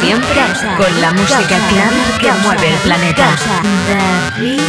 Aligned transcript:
Siempre 0.00 0.42
con 0.76 1.00
la 1.00 1.12
música 1.12 1.58
clave 1.68 1.96
que 2.20 2.32
mueve 2.42 2.68
el 2.74 2.78
planeta. 2.80 3.36
David. 3.88 4.60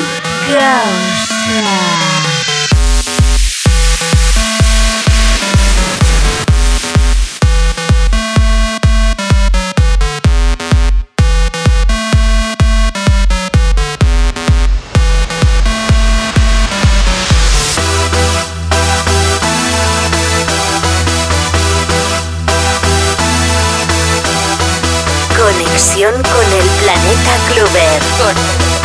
Planeta 26.88 27.38
Clover. 27.50 28.00
Con, 28.18 28.77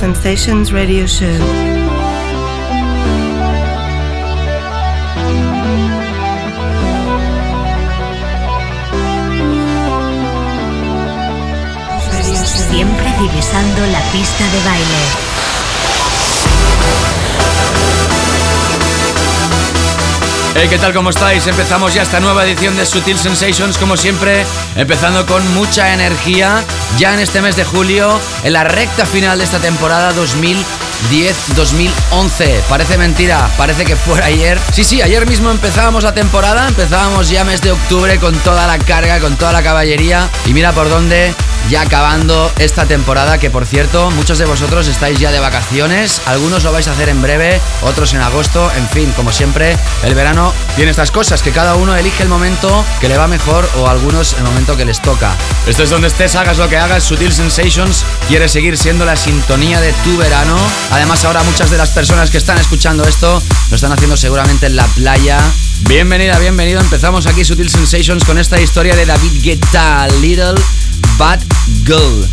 Sensations 0.00 0.72
Radio 0.72 1.06
Show. 1.06 1.28
Siempre 12.70 13.12
divisando 13.20 13.86
la 13.88 14.00
pista 14.10 14.44
de 14.48 14.64
baile. 14.64 15.49
Hey, 20.62 20.68
¿qué 20.68 20.78
tal? 20.78 20.92
¿Cómo 20.92 21.08
estáis? 21.08 21.46
Empezamos 21.46 21.94
ya 21.94 22.02
esta 22.02 22.20
nueva 22.20 22.44
edición 22.44 22.76
de 22.76 22.84
Sutil 22.84 23.16
Sensations, 23.16 23.78
como 23.78 23.96
siempre, 23.96 24.44
empezando 24.76 25.24
con 25.24 25.42
mucha 25.54 25.94
energía, 25.94 26.62
ya 26.98 27.14
en 27.14 27.20
este 27.20 27.40
mes 27.40 27.56
de 27.56 27.64
julio, 27.64 28.20
en 28.44 28.52
la 28.52 28.64
recta 28.64 29.06
final 29.06 29.38
de 29.38 29.44
esta 29.44 29.58
temporada 29.58 30.12
2010-2011. 30.12 32.60
Parece 32.68 32.98
mentira, 32.98 33.48
parece 33.56 33.86
que 33.86 33.96
fuera 33.96 34.26
ayer. 34.26 34.58
Sí, 34.70 34.84
sí, 34.84 35.00
ayer 35.00 35.26
mismo 35.26 35.50
empezábamos 35.50 36.04
la 36.04 36.12
temporada, 36.12 36.68
empezábamos 36.68 37.30
ya 37.30 37.42
mes 37.42 37.62
de 37.62 37.72
octubre 37.72 38.18
con 38.18 38.34
toda 38.40 38.66
la 38.66 38.78
carga, 38.78 39.18
con 39.18 39.36
toda 39.36 39.52
la 39.52 39.62
caballería, 39.62 40.28
y 40.44 40.52
mira 40.52 40.72
por 40.72 40.90
dónde 40.90 41.34
ya 41.68 41.82
acabando 41.82 42.50
esta 42.58 42.86
temporada 42.86 43.38
que 43.38 43.50
por 43.50 43.66
cierto 43.66 44.10
muchos 44.12 44.38
de 44.38 44.44
vosotros 44.44 44.88
estáis 44.88 45.18
ya 45.18 45.30
de 45.30 45.40
vacaciones, 45.40 46.22
algunos 46.26 46.64
lo 46.64 46.72
vais 46.72 46.88
a 46.88 46.92
hacer 46.92 47.08
en 47.08 47.22
breve, 47.22 47.60
otros 47.82 48.14
en 48.14 48.20
agosto, 48.20 48.70
en 48.76 48.88
fin, 48.88 49.12
como 49.16 49.32
siempre, 49.32 49.76
el 50.02 50.14
verano 50.14 50.52
tiene 50.76 50.90
estas 50.90 51.10
cosas 51.10 51.42
que 51.42 51.52
cada 51.52 51.76
uno 51.76 51.94
elige 51.96 52.22
el 52.22 52.28
momento 52.28 52.84
que 53.00 53.08
le 53.08 53.16
va 53.16 53.26
mejor 53.28 53.68
o 53.78 53.88
algunos 53.88 54.34
el 54.34 54.44
momento 54.44 54.76
que 54.76 54.84
les 54.84 55.00
toca. 55.00 55.36
Esto 55.66 55.82
es 55.82 55.90
donde 55.90 56.08
estés, 56.08 56.34
hagas 56.36 56.58
lo 56.58 56.68
que 56.68 56.76
hagas, 56.76 57.04
Sutil 57.04 57.32
Sensations 57.32 58.04
quiere 58.28 58.48
seguir 58.48 58.76
siendo 58.76 59.04
la 59.04 59.16
sintonía 59.16 59.80
de 59.80 59.92
tu 60.04 60.16
verano. 60.16 60.56
Además 60.90 61.24
ahora 61.24 61.42
muchas 61.42 61.70
de 61.70 61.78
las 61.78 61.90
personas 61.90 62.30
que 62.30 62.38
están 62.38 62.58
escuchando 62.58 63.04
esto 63.04 63.42
lo 63.68 63.74
están 63.74 63.92
haciendo 63.92 64.16
seguramente 64.16 64.66
en 64.66 64.76
la 64.76 64.86
playa. 64.86 65.38
Bienvenida, 65.82 66.38
bienvenido. 66.38 66.80
Empezamos 66.80 67.26
aquí 67.26 67.44
Sutil 67.44 67.70
Sensations 67.70 68.24
con 68.24 68.38
esta 68.38 68.60
historia 68.60 68.94
de 68.94 69.06
David 69.06 69.42
Guetta, 69.42 70.06
Little 70.20 70.54
Bad 71.20 71.40
Girl. 71.84 72.26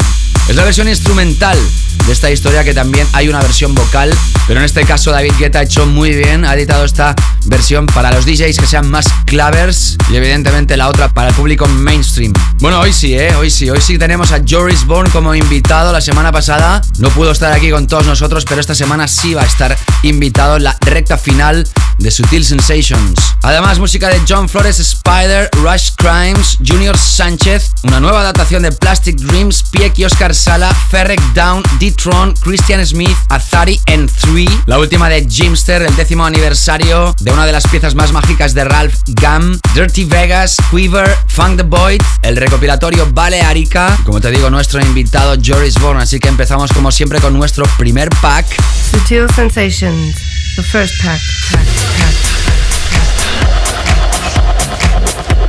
Es 0.47 0.55
la 0.55 0.63
versión 0.63 0.87
instrumental 0.87 1.59
de 2.05 2.13
esta 2.13 2.31
historia 2.31 2.63
que 2.63 2.73
también 2.73 3.05
hay 3.11 3.27
una 3.27 3.41
versión 3.41 3.75
vocal, 3.75 4.09
pero 4.47 4.61
en 4.61 4.65
este 4.65 4.85
caso 4.85 5.11
David 5.11 5.33
Guetta 5.37 5.59
ha 5.59 5.63
hecho 5.63 5.85
muy 5.85 6.15
bien, 6.15 6.45
ha 6.45 6.53
editado 6.53 6.85
esta 6.85 7.13
versión 7.47 7.85
para 7.87 8.11
los 8.11 8.25
DJs 8.25 8.57
que 8.57 8.67
sean 8.67 8.89
más 8.89 9.07
clavers 9.25 9.97
y 10.09 10.15
evidentemente 10.15 10.77
la 10.77 10.87
otra 10.87 11.09
para 11.09 11.29
el 11.29 11.35
público 11.35 11.67
mainstream. 11.67 12.33
Bueno, 12.59 12.79
hoy 12.79 12.93
sí, 12.93 13.13
¿eh? 13.13 13.35
Hoy 13.35 13.49
sí, 13.49 13.69
hoy 13.69 13.81
sí 13.81 13.97
tenemos 13.97 14.31
a 14.31 14.41
Joris 14.47 14.85
Bourne 14.85 15.09
como 15.11 15.33
invitado. 15.33 15.91
La 15.91 16.01
semana 16.01 16.31
pasada 16.31 16.81
no 16.99 17.09
pudo 17.09 17.31
estar 17.31 17.51
aquí 17.51 17.71
con 17.71 17.87
todos 17.87 18.05
nosotros, 18.05 18.45
pero 18.47 18.61
esta 18.61 18.75
semana 18.75 19.07
sí 19.07 19.33
va 19.33 19.41
a 19.41 19.45
estar 19.45 19.77
invitado 20.03 20.57
en 20.57 20.63
la 20.63 20.77
recta 20.81 21.17
final 21.17 21.67
de 21.97 22.11
Sutil 22.11 22.45
Sensations. 22.45 23.19
Además, 23.41 23.79
música 23.79 24.09
de 24.09 24.21
John 24.27 24.47
Flores 24.49 24.79
Spider, 24.79 25.49
Rush 25.53 25.91
Crimes, 25.95 26.57
Junior 26.65 26.97
Sánchez, 26.97 27.71
una 27.83 27.99
nueva 27.99 28.21
adaptación 28.21 28.63
de 28.63 28.71
Plastic 28.71 29.17
Dreams, 29.17 29.63
Pieck 29.71 29.97
y 29.97 30.05
Oscar 30.05 30.35
Sala, 30.35 30.73
Ferrec 30.89 31.21
Down, 31.33 31.63
D-Tron, 31.79 32.33
Christian 32.41 32.85
Smith, 32.85 33.17
Azari 33.29 33.79
and 33.87 34.11
3, 34.21 34.49
la 34.65 34.79
última 34.79 35.09
de 35.09 35.27
Jimster, 35.27 35.81
el 35.81 35.95
décimo 35.95 36.25
aniversario 36.25 37.15
de 37.19 37.31
una 37.37 37.45
de 37.45 37.51
las 37.51 37.67
piezas 37.67 37.93
más 37.93 38.11
mágicas 38.13 38.55
de 38.55 38.63
Ralph 38.63 38.95
Gam, 39.09 39.59
Dirty 39.75 40.05
Vegas, 40.05 40.55
Quiver, 40.71 41.07
Funk 41.27 41.57
the 41.57 41.63
Void, 41.63 42.01
el 42.23 42.35
recopilatorio 42.35 43.07
Balearica, 43.11 43.95
como 44.05 44.19
te 44.19 44.31
digo, 44.31 44.49
nuestro 44.49 44.81
invitado 44.81 45.35
Joris 45.39 45.79
Bourne, 45.79 46.01
así 46.01 46.19
que 46.19 46.29
empezamos 46.29 46.71
como 46.71 46.91
siempre 46.91 47.19
con 47.19 47.37
nuestro 47.37 47.63
primer 47.77 48.09
pack. 48.23 48.47
Sutil 48.89 49.27
Sensations, 49.35 50.15
the 50.55 50.63
first 50.63 50.95
pack, 51.03 51.21
pack, 51.51 51.67
pack. 51.99 52.15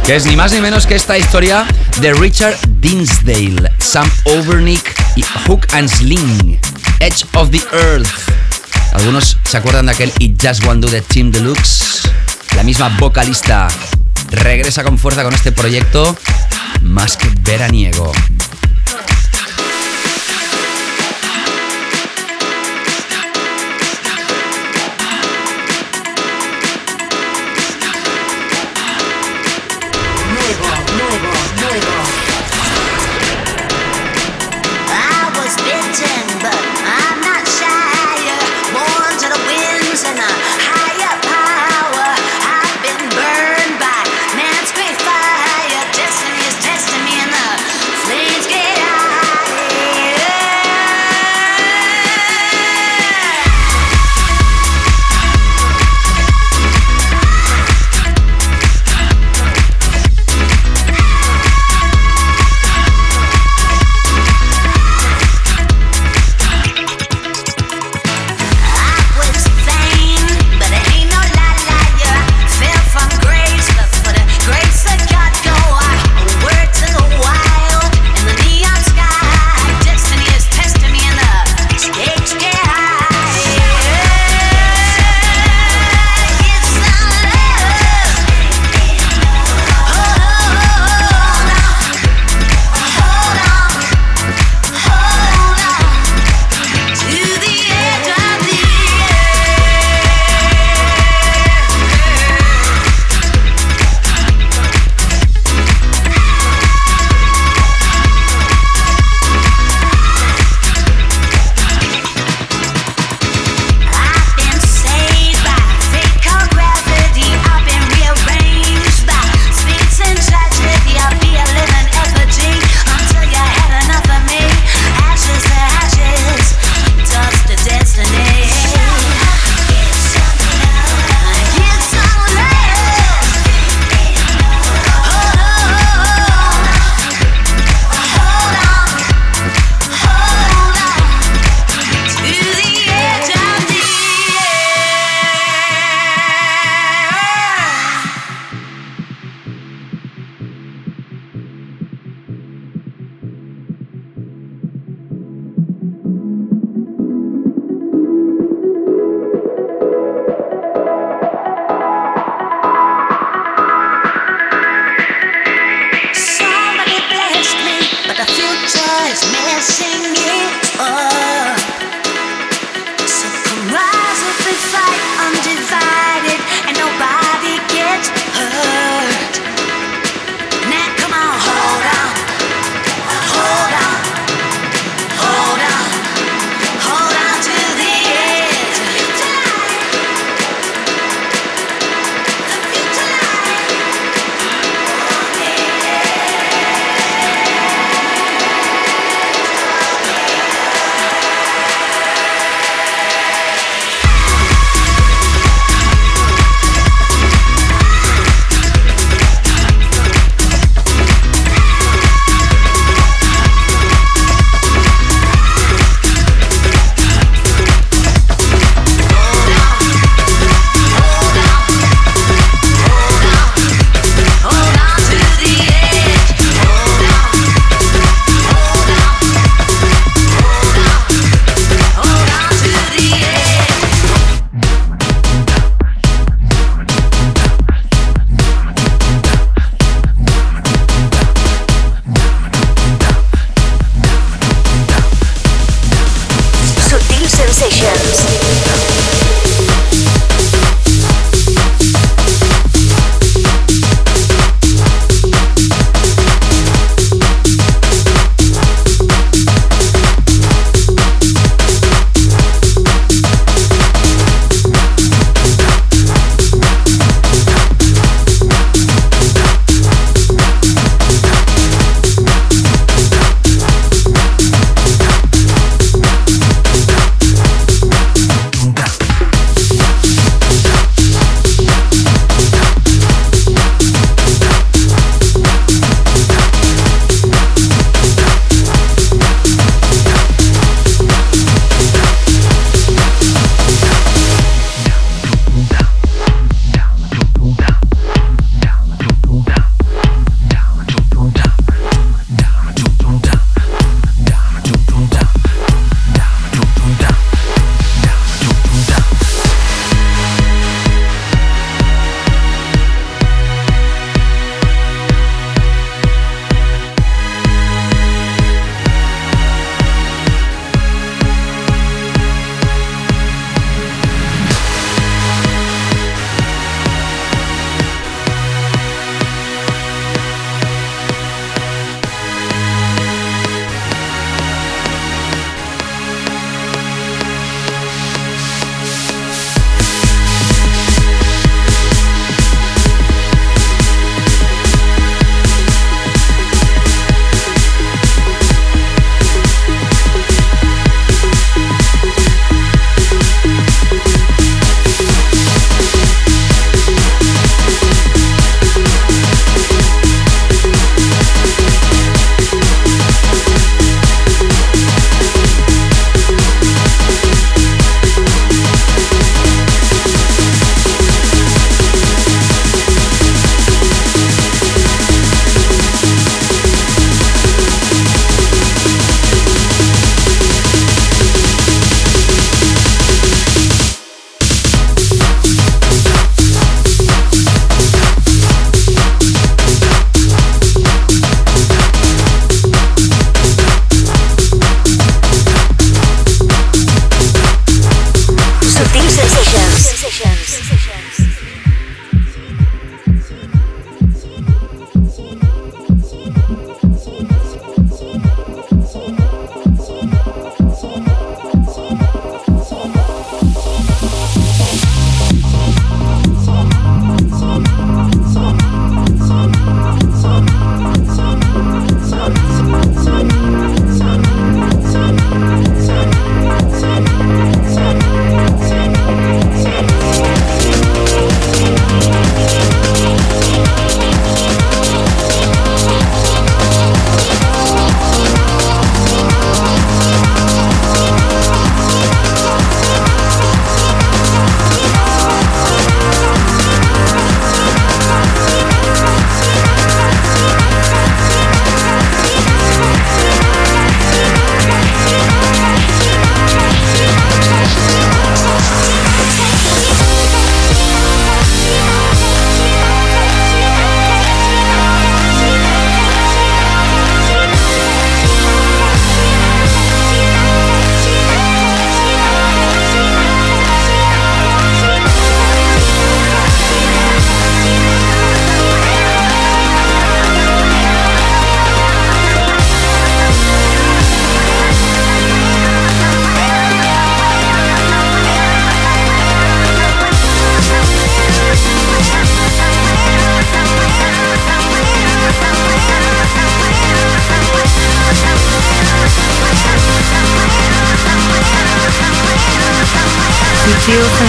Que 0.05 0.17
es 0.17 0.27
ni 0.27 0.37
más 0.37 0.53
ni 0.53 0.61
menos 0.61 0.87
que 0.87 0.95
esta 0.95 1.17
historia 1.17 1.67
de 2.03 2.13
Richard 2.13 2.59
Dinsdale, 2.81 3.73
Sam 3.79 4.11
Overnick 4.25 4.95
y 5.17 5.25
Hook 5.47 5.67
and 5.73 5.89
Sling, 5.89 6.61
Edge 7.01 7.25
of 7.33 7.51
the 7.51 7.63
Earth. 7.73 8.11
Algunos 8.93 9.37
se 9.45 9.57
acuerdan 9.57 9.87
de 9.87 9.93
aquel 9.93 10.13
It 10.19 10.41
Just 10.41 10.65
One 10.65 10.81
Do 10.81 10.89
de 10.89 11.03
Team 11.03 11.31
Deluxe. 11.31 12.09
La 12.57 12.63
misma 12.63 12.89
vocalista 12.99 13.69
regresa 14.31 14.83
con 14.83 14.99
fuerza 14.99 15.23
con 15.23 15.35
este 15.35 15.53
proyecto 15.53 16.17
más 16.83 17.17
que 17.17 17.29
veraniego. 17.43 18.13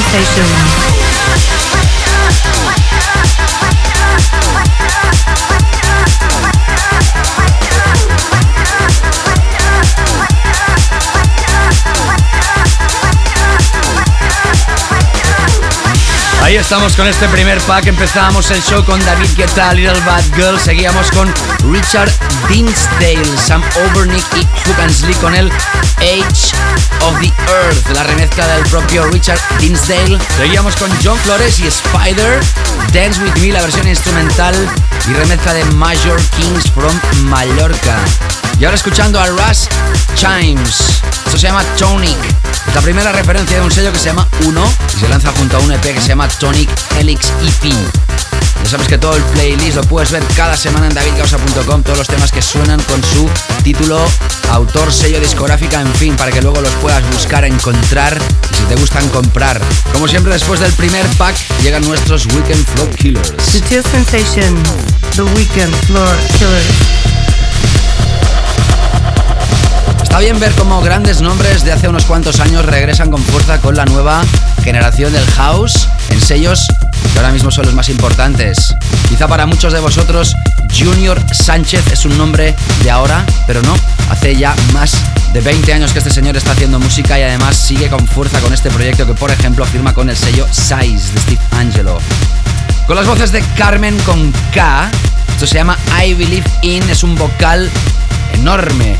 Sutil 0.10 0.99
Ahí 16.50 16.56
estamos 16.56 16.96
con 16.96 17.06
este 17.06 17.28
primer 17.28 17.60
pack. 17.62 17.86
Empezábamos 17.86 18.50
el 18.50 18.60
show 18.64 18.84
con 18.84 19.00
David 19.06 19.30
Guetta, 19.38 19.72
Little 19.72 20.00
Bad 20.00 20.24
Girl. 20.36 20.60
Seguíamos 20.60 21.12
con 21.12 21.32
Richard 21.72 22.12
Dinsdale, 22.50 23.38
Sam 23.38 23.62
Overnick 23.86 24.26
y 24.36 24.48
Hook 24.66 25.20
con 25.22 25.36
el 25.36 25.52
Age 25.98 26.56
of 27.02 27.20
the 27.20 27.32
Earth, 27.52 27.90
la 27.94 28.02
remezcla 28.02 28.48
del 28.48 28.64
propio 28.64 29.06
Richard 29.12 29.40
Dinsdale. 29.60 30.18
Seguíamos 30.38 30.76
con 30.78 30.90
John 31.04 31.20
Flores 31.20 31.60
y 31.60 31.68
Spider, 31.68 32.40
Dance 32.94 33.22
With 33.22 33.36
Me, 33.42 33.52
la 33.52 33.62
versión 33.62 33.88
instrumental 33.88 34.56
y 35.08 35.14
remezcla 35.14 35.54
de 35.54 35.64
Major 35.66 36.20
Kings 36.36 36.72
from 36.72 37.00
Mallorca. 37.26 38.00
Y 38.60 38.66
ahora 38.66 38.76
escuchando 38.76 39.20
a 39.20 39.28
Rush 39.28 39.68
Chimes. 40.16 41.04
Esto 41.28 41.38
se 41.38 41.46
llama 41.46 41.64
Tonic. 41.78 42.39
La 42.76 42.82
primera 42.82 43.12
referencia 43.12 43.58
de 43.58 43.64
un 43.64 43.72
sello 43.72 43.92
que 43.92 44.00
se 44.00 44.06
llama 44.06 44.28
Uno 44.46 44.64
y 44.96 45.00
se 45.00 45.10
lanza 45.10 45.32
junto 45.38 45.58
a 45.58 45.60
un 45.60 45.72
EP 45.72 45.82
que 45.82 46.02
se 46.02 46.10
llama 46.10 46.28
Tonic 46.28 46.70
Helix 46.98 47.32
EP. 47.42 47.74
Ya 48.64 48.70
sabes 48.70 48.88
que 48.88 48.98
todo 48.98 49.16
el 49.16 49.24
playlist 49.24 49.78
lo 49.78 49.84
puedes 49.84 50.12
ver 50.12 50.24
cada 50.36 50.56
semana 50.56 50.88
en 50.88 50.94
davidcausa.com, 50.94 51.84
todos 51.84 51.98
los 51.98 52.08
temas 52.08 52.32
que 52.32 52.42
suenan 52.42 52.82
con 52.84 53.04
su 53.04 53.30
título, 53.64 54.00
autor, 54.52 54.92
sello, 54.92 55.20
discográfica, 55.20 55.82
en 55.82 55.94
fin, 55.96 56.16
para 56.16 56.32
que 56.32 56.42
luego 56.42 56.62
los 56.62 56.72
puedas 56.74 57.04
buscar, 57.12 57.46
encontrar 57.46 58.18
y 58.52 58.56
si 58.56 58.64
te 58.64 58.76
gustan 58.76 59.08
comprar. 59.10 59.60
Como 59.94 60.08
siempre, 60.08 60.34
después 60.34 60.60
del 60.60 60.74
primer 60.74 61.06
pack 61.18 61.36
llegan 61.64 61.84
nuestros 61.84 62.26
Weekend 62.28 62.66
Floor 62.68 62.90
Killers. 62.96 63.44
Sutil 63.52 63.84
Sensation, 63.84 64.62
The 65.16 65.24
Weekend 65.24 65.74
Floor 65.86 66.16
Killers. 66.38 67.29
Está 70.10 70.22
bien 70.22 70.40
ver 70.40 70.52
cómo 70.54 70.82
grandes 70.82 71.22
nombres 71.22 71.64
de 71.64 71.72
hace 71.72 71.88
unos 71.88 72.06
cuantos 72.06 72.40
años 72.40 72.66
regresan 72.66 73.12
con 73.12 73.22
fuerza 73.22 73.62
con 73.62 73.76
la 73.76 73.86
nueva 73.86 74.24
generación 74.64 75.14
del 75.14 75.24
house 75.34 75.88
en 76.10 76.20
sellos 76.20 76.66
que 77.14 77.20
ahora 77.20 77.32
mismo 77.32 77.52
son 77.52 77.68
los 77.68 77.76
más 77.76 77.90
importantes. 77.90 78.76
Quizá 79.08 79.28
para 79.28 79.46
muchos 79.46 79.72
de 79.72 79.80
vosotros 79.80 80.36
Junior 80.76 81.24
Sánchez 81.32 81.92
es 81.92 82.06
un 82.06 82.18
nombre 82.18 82.56
de 82.84 82.90
ahora, 82.90 83.24
pero 83.46 83.62
no, 83.62 83.76
hace 84.10 84.36
ya 84.36 84.56
más 84.74 84.94
de 85.32 85.42
20 85.42 85.74
años 85.74 85.94
que 85.94 86.00
este 86.00 86.12
señor 86.12 86.36
está 86.36 86.54
haciendo 86.54 86.80
música 86.80 87.20
y 87.20 87.22
además 87.22 87.56
sigue 87.56 87.88
con 87.88 88.08
fuerza 88.08 88.42
con 88.42 88.52
este 88.52 88.72
proyecto 88.72 89.06
que 89.06 89.14
por 89.14 89.30
ejemplo 89.30 89.64
firma 89.64 89.94
con 89.94 90.10
el 90.10 90.18
sello 90.18 90.48
Size 90.52 91.14
de 91.14 91.20
Steve 91.20 91.42
Angelo. 91.52 92.00
Con 92.88 92.96
las 92.96 93.06
voces 93.06 93.32
de 93.32 93.44
Carmen 93.56 93.96
con 94.08 94.34
K, 94.56 94.90
esto 95.34 95.46
se 95.46 95.54
llama 95.54 95.78
I 96.04 96.16
Believe 96.16 96.50
In, 96.64 96.90
es 96.90 97.04
un 97.04 97.16
vocal 97.16 97.70
enorme 98.34 98.98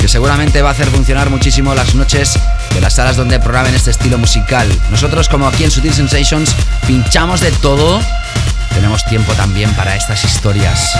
que 0.00 0.08
seguramente 0.08 0.62
va 0.62 0.70
a 0.70 0.72
hacer 0.72 0.88
funcionar 0.88 1.30
muchísimo 1.30 1.74
las 1.74 1.94
noches 1.94 2.38
de 2.74 2.80
las 2.80 2.94
salas 2.94 3.16
donde 3.16 3.38
programen 3.40 3.74
este 3.74 3.90
estilo 3.90 4.18
musical. 4.18 4.68
Nosotros, 4.90 5.28
como 5.28 5.46
aquí 5.46 5.64
en 5.64 5.70
Sutil 5.70 5.94
Sensations, 5.94 6.54
pinchamos 6.86 7.40
de 7.40 7.50
todo. 7.52 8.00
Tenemos 8.74 9.04
tiempo 9.04 9.32
también 9.34 9.72
para 9.74 9.96
estas 9.96 10.24
historias. 10.24 10.94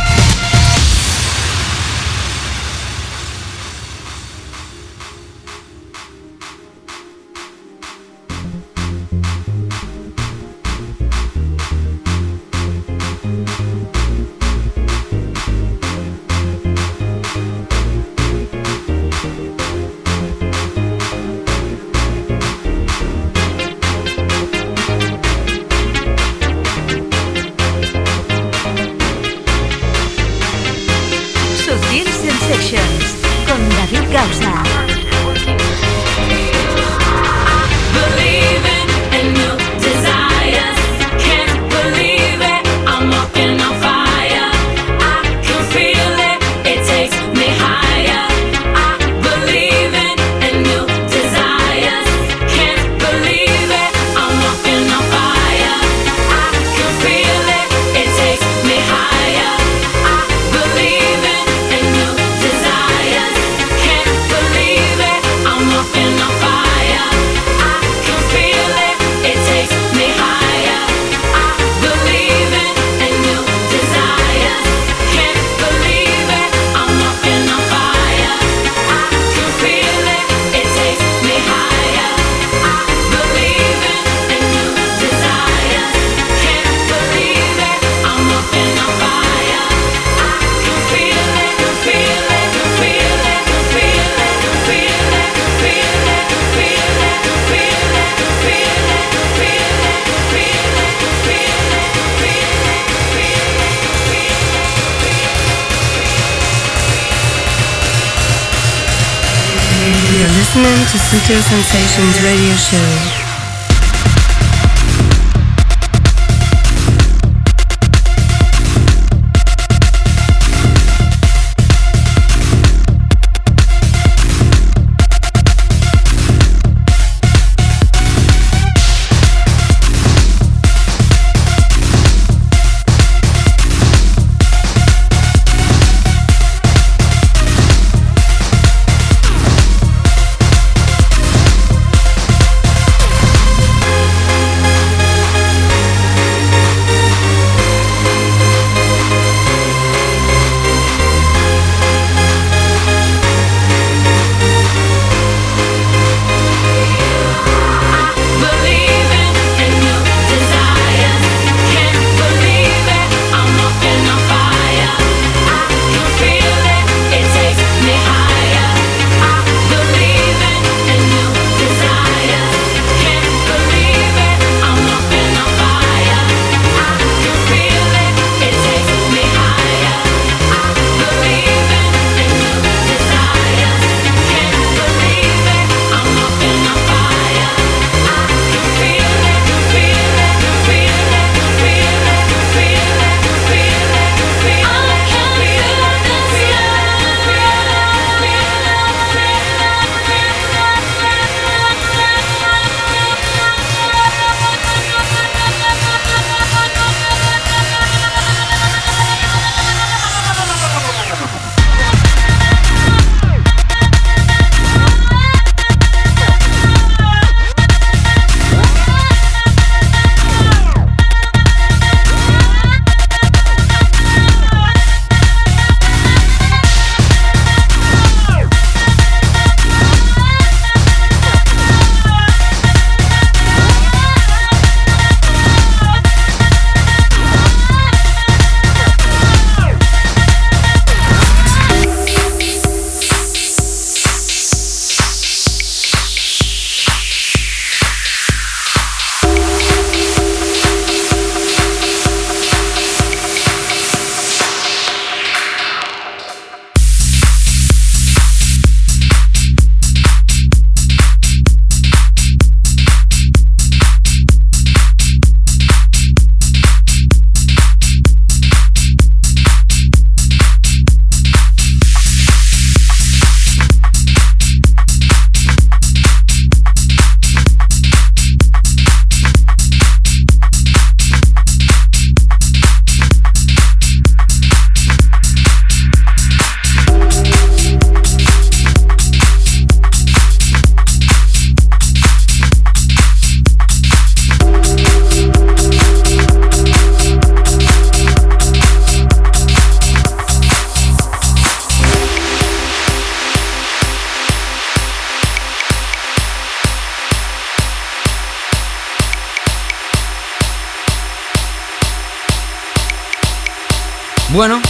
Sutil 111.35 111.43
Sensations 111.43 112.23
radio 112.23 112.55
show. 112.55 113.14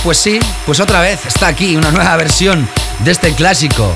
Pues 0.05 0.19
sí, 0.19 0.39
pues 0.67 0.81
otra 0.81 1.01
vez 1.01 1.25
está 1.25 1.47
aquí 1.47 1.77
una 1.77 1.91
nueva 1.91 2.15
versión 2.17 2.69
de 2.99 3.11
este 3.11 3.33
clásico. 3.33 3.91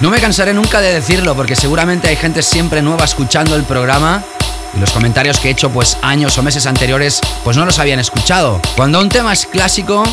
No 0.00 0.10
me 0.10 0.20
cansaré 0.20 0.52
nunca 0.52 0.82
de 0.82 0.92
decirlo 0.92 1.34
porque 1.34 1.56
seguramente 1.56 2.08
hay 2.08 2.16
gente 2.16 2.42
siempre 2.42 2.82
nueva 2.82 3.06
escuchando 3.06 3.56
el 3.56 3.64
programa 3.64 4.22
y 4.76 4.78
los 4.78 4.90
comentarios 4.90 5.40
que 5.40 5.48
he 5.48 5.52
hecho 5.52 5.70
pues 5.70 5.96
años 6.02 6.36
o 6.36 6.42
meses 6.42 6.66
anteriores 6.66 7.22
pues 7.42 7.56
no 7.56 7.64
los 7.64 7.78
habían 7.78 7.98
escuchado. 7.98 8.60
Cuando 8.76 9.00
un 9.00 9.08
tema 9.08 9.32
es 9.32 9.46
clásico, 9.46 10.04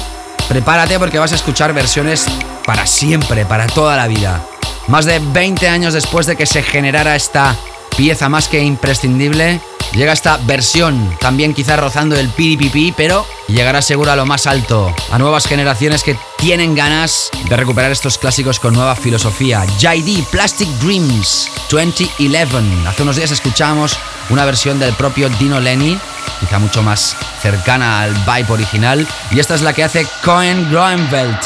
prepárate 0.47 0.97
porque 0.97 1.19
vas 1.19 1.33
a 1.33 1.35
escuchar 1.35 1.73
versiones 1.73 2.25
para 2.65 2.87
siempre, 2.87 3.45
para 3.45 3.67
toda 3.67 3.97
la 3.97 4.07
vida. 4.07 4.41
Más 4.87 5.03
de 5.03 5.19
20 5.19 5.67
años 5.67 5.93
después 5.93 6.25
de 6.25 6.37
que 6.37 6.45
se 6.45 6.63
generara 6.63 7.17
esta 7.17 7.53
pieza 7.97 8.29
más 8.29 8.47
que 8.47 8.63
imprescindible, 8.63 9.59
Llega 9.93 10.11
esta 10.11 10.37
versión, 10.37 11.15
también 11.19 11.53
quizá 11.53 11.75
rozando 11.75 12.15
el 12.15 12.27
PDPP, 12.29 12.95
pero 12.97 13.27
llegará 13.47 13.79
seguro 13.83 14.11
a 14.11 14.15
lo 14.15 14.25
más 14.25 14.47
alto, 14.47 14.93
a 15.11 15.19
nuevas 15.19 15.45
generaciones 15.45 16.03
que 16.03 16.17
tienen 16.39 16.73
ganas 16.73 17.29
de 17.47 17.55
recuperar 17.55 17.91
estos 17.91 18.17
clásicos 18.17 18.59
con 18.59 18.73
nueva 18.73 18.95
filosofía. 18.95 19.65
JD 19.79 20.23
Plastic 20.31 20.67
Dreams 20.79 21.47
2011. 21.69 22.87
Hace 22.87 23.03
unos 23.03 23.17
días 23.17 23.29
escuchamos 23.29 23.95
una 24.31 24.45
versión 24.45 24.79
del 24.79 24.93
propio 24.93 25.29
Dino 25.29 25.59
Lenny, 25.59 25.99
quizá 26.39 26.57
mucho 26.57 26.81
más 26.81 27.15
cercana 27.41 28.01
al 28.01 28.13
vibe 28.15 28.51
original, 28.51 29.07
y 29.29 29.39
esta 29.39 29.53
es 29.53 29.61
la 29.61 29.73
que 29.73 29.83
hace 29.83 30.07
Cohen 30.23 30.71
Groenveld. 30.71 31.39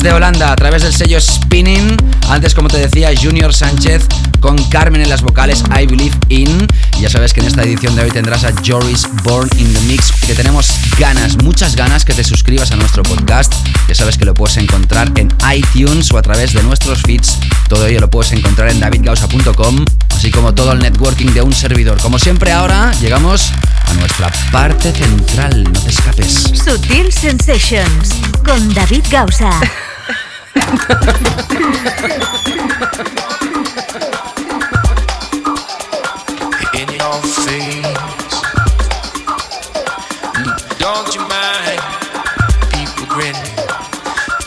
Desde 0.00 0.14
Holanda, 0.14 0.50
a 0.50 0.56
través 0.56 0.80
del 0.80 0.94
sello 0.94 1.20
Spinning, 1.20 1.94
antes 2.30 2.54
como 2.54 2.68
te 2.68 2.78
decía, 2.78 3.10
Junior 3.14 3.52
Sánchez 3.52 4.06
con 4.40 4.56
Carmen 4.70 5.02
en 5.02 5.10
las 5.10 5.20
vocales 5.20 5.62
I 5.78 5.84
Believe 5.84 6.16
In. 6.30 6.66
Y 6.96 7.02
ya 7.02 7.10
sabes 7.10 7.34
que 7.34 7.40
en 7.40 7.46
esta 7.48 7.64
edición 7.64 7.94
de 7.94 8.04
hoy 8.04 8.10
tendrás 8.10 8.44
a 8.44 8.52
Joris 8.66 9.06
Born 9.24 9.50
in 9.58 9.70
the 9.74 9.80
Mix, 9.80 10.10
que 10.26 10.32
tenemos 10.32 10.72
ganas, 10.98 11.36
muchas 11.42 11.76
ganas 11.76 12.06
que 12.06 12.14
te 12.14 12.24
suscribas 12.24 12.72
a 12.72 12.76
nuestro 12.76 13.02
podcast. 13.02 13.52
Ya 13.88 13.94
sabes 13.94 14.16
que 14.16 14.24
lo 14.24 14.32
puedes 14.32 14.56
encontrar 14.56 15.12
en 15.16 15.28
iTunes 15.54 16.10
o 16.12 16.16
a 16.16 16.22
través 16.22 16.54
de 16.54 16.62
nuestros 16.62 17.02
feeds. 17.02 17.38
Todo 17.68 17.86
ello 17.86 18.00
lo 18.00 18.08
puedes 18.08 18.32
encontrar 18.32 18.70
en 18.70 18.80
davidgausa.com, 18.80 19.84
así 20.16 20.30
como 20.30 20.54
todo 20.54 20.72
el 20.72 20.78
networking 20.78 21.34
de 21.34 21.42
un 21.42 21.52
servidor. 21.52 22.00
Como 22.00 22.18
siempre 22.18 22.52
ahora, 22.52 22.90
llegamos 23.02 23.52
a 23.84 23.92
nuestra 23.92 24.32
parte 24.50 24.92
central. 24.92 25.64
No 25.64 25.78
te 25.78 25.90
escapes. 25.90 26.52
Sutil 26.54 27.12
Sensations 27.12 28.14
con 28.46 28.72
David 28.72 29.04
Gausa. 29.10 29.50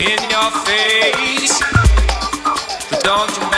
in 0.04 0.20
your 0.30 0.52
face. 0.66 1.60
Don't 3.04 3.32
you 3.38 3.53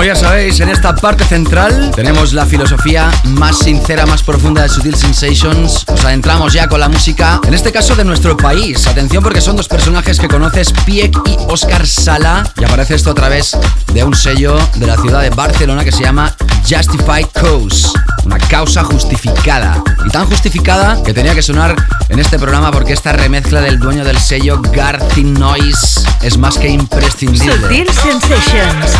como 0.00 0.08
ya 0.08 0.16
sabéis, 0.16 0.58
en 0.60 0.70
esta 0.70 0.94
parte 0.94 1.24
central 1.24 1.90
tenemos 1.94 2.32
la 2.32 2.46
filosofía 2.46 3.10
más 3.24 3.58
sincera, 3.58 4.06
más 4.06 4.22
profunda 4.22 4.62
de 4.62 4.70
Sutil 4.70 4.96
Sensations. 4.96 5.84
Nos 5.86 6.04
adentramos 6.06 6.54
ya 6.54 6.68
con 6.68 6.80
la 6.80 6.88
música, 6.88 7.38
en 7.46 7.52
este 7.52 7.70
caso 7.70 7.94
de 7.94 8.02
nuestro 8.06 8.34
país. 8.34 8.86
Atención 8.86 9.22
porque 9.22 9.42
son 9.42 9.56
dos 9.56 9.68
personajes 9.68 10.18
que 10.18 10.26
conoces, 10.26 10.72
Piek 10.86 11.14
y 11.26 11.36
Oscar 11.48 11.86
Sala. 11.86 12.50
Y 12.58 12.64
aparece 12.64 12.94
esto 12.94 13.10
a 13.10 13.14
través 13.14 13.54
de 13.92 14.02
un 14.02 14.14
sello 14.14 14.58
de 14.76 14.86
la 14.86 14.96
ciudad 14.96 15.20
de 15.20 15.28
Barcelona 15.28 15.84
que 15.84 15.92
se 15.92 16.02
llama 16.02 16.34
Justified 16.66 17.26
Cause. 17.34 17.90
Una 18.24 18.38
causa 18.38 18.82
justificada. 18.84 19.84
Y 20.06 20.08
tan 20.08 20.24
justificada 20.24 21.02
que 21.02 21.12
tenía 21.12 21.34
que 21.34 21.42
sonar 21.42 21.76
en 22.08 22.18
este 22.18 22.38
programa 22.38 22.70
porque 22.70 22.94
esta 22.94 23.12
remezcla 23.12 23.60
del 23.60 23.78
dueño 23.78 24.02
del 24.02 24.18
sello 24.18 24.62
Garthy 24.62 25.24
Noise 25.24 26.06
es 26.22 26.38
más 26.38 26.56
que 26.56 26.70
imprescindible. 26.70 27.54
Sutil 27.54 27.90
Sensations. 27.90 28.96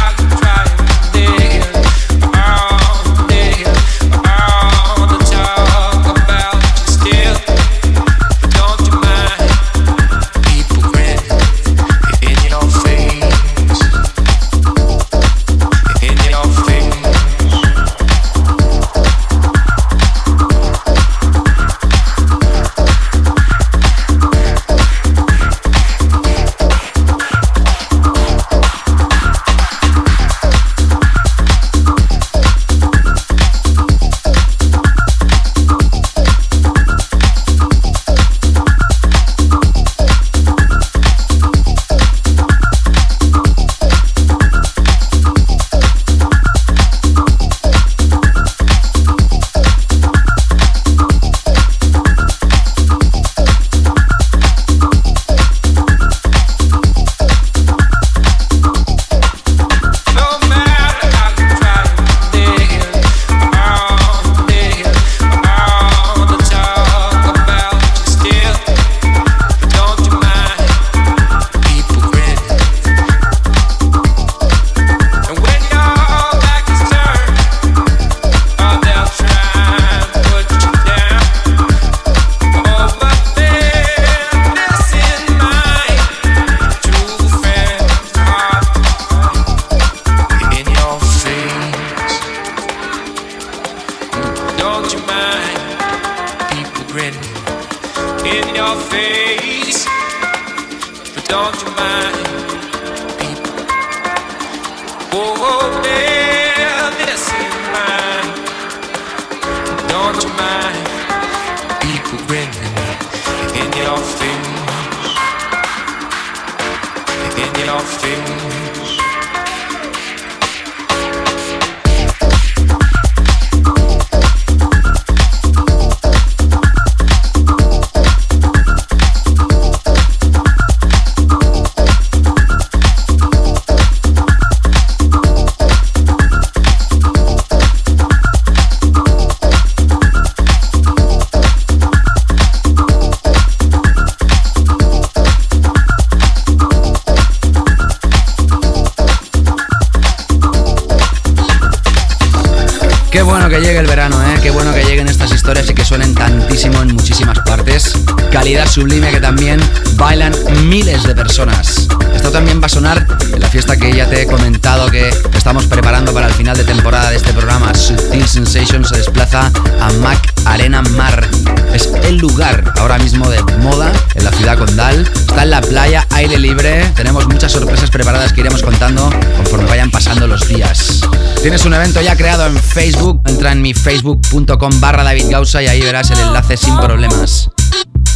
evento 181.80 182.02
ya 182.02 182.14
creado 182.14 182.46
en 182.46 182.56
Facebook. 182.58 183.22
Entra 183.26 183.52
en 183.52 183.62
mi 183.62 183.72
facebook.com 183.72 184.80
barra 184.80 185.02
David 185.02 185.30
Gausa 185.30 185.62
y 185.62 185.66
ahí 185.66 185.80
verás 185.80 186.10
el 186.10 186.18
enlace 186.18 186.58
sin 186.58 186.76
problemas. 186.76 187.48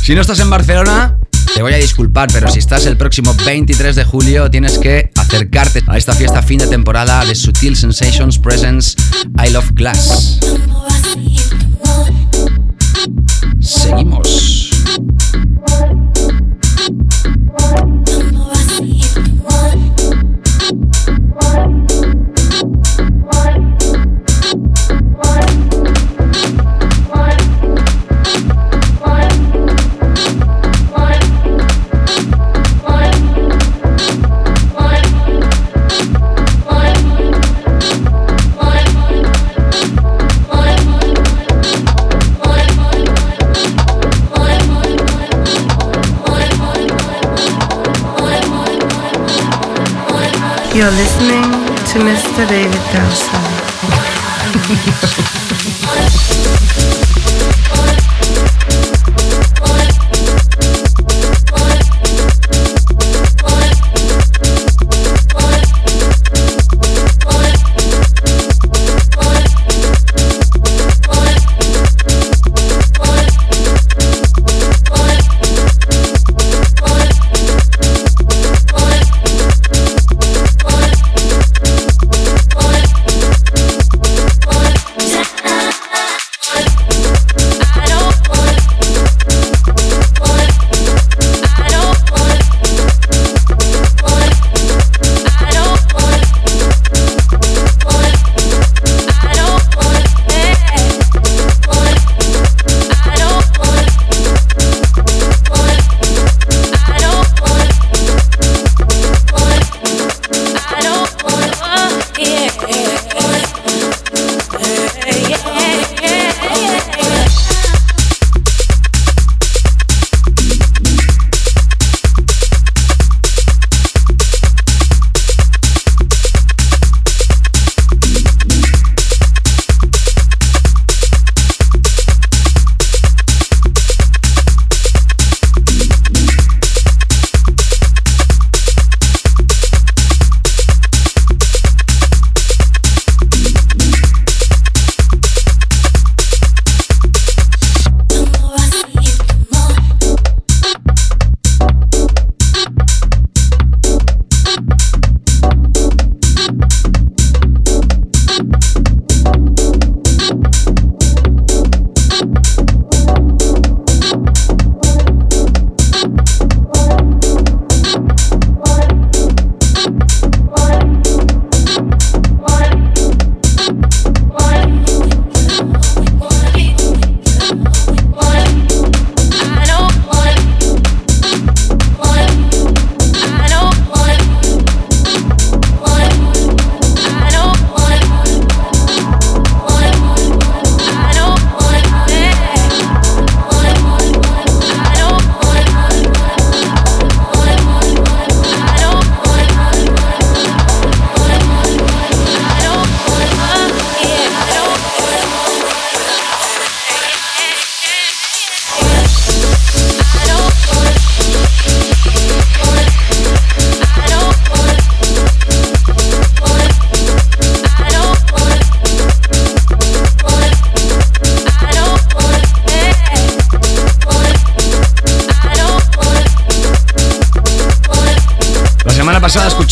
Si 0.03 0.15
no 0.15 0.21
estás 0.21 0.39
en 0.41 0.51
Barcelona, 0.51 1.17
te 1.55 1.63
voy 1.63 1.73
a 1.73 1.77
disculpar, 1.77 2.29
pero 2.31 2.51
si 2.51 2.59
estás 2.59 2.85
el 2.85 2.99
próximo 2.99 3.35
23 3.47 3.97
de 3.97 4.05
julio, 4.05 4.51
tienes 4.51 4.79
que 4.79 5.11
acercarte 5.17 5.83
a 5.87 5.97
esta 5.97 6.13
fiesta 6.13 6.43
fin 6.43 6.59
de 6.59 6.67
temporada 6.67 7.25
de 7.25 7.35
Sutil 7.35 7.75
Sensations 7.75 8.39
Presents 8.39 8.97
I 9.43 9.51
Love 9.51 9.71
Glass. 9.73 10.41
Seguimos. 13.61 14.74
You're 50.75 50.91
listening 50.91 51.45
to 51.87 51.99
Mr. 52.01 52.49
David 52.49 52.83
Dowson. 52.93 53.41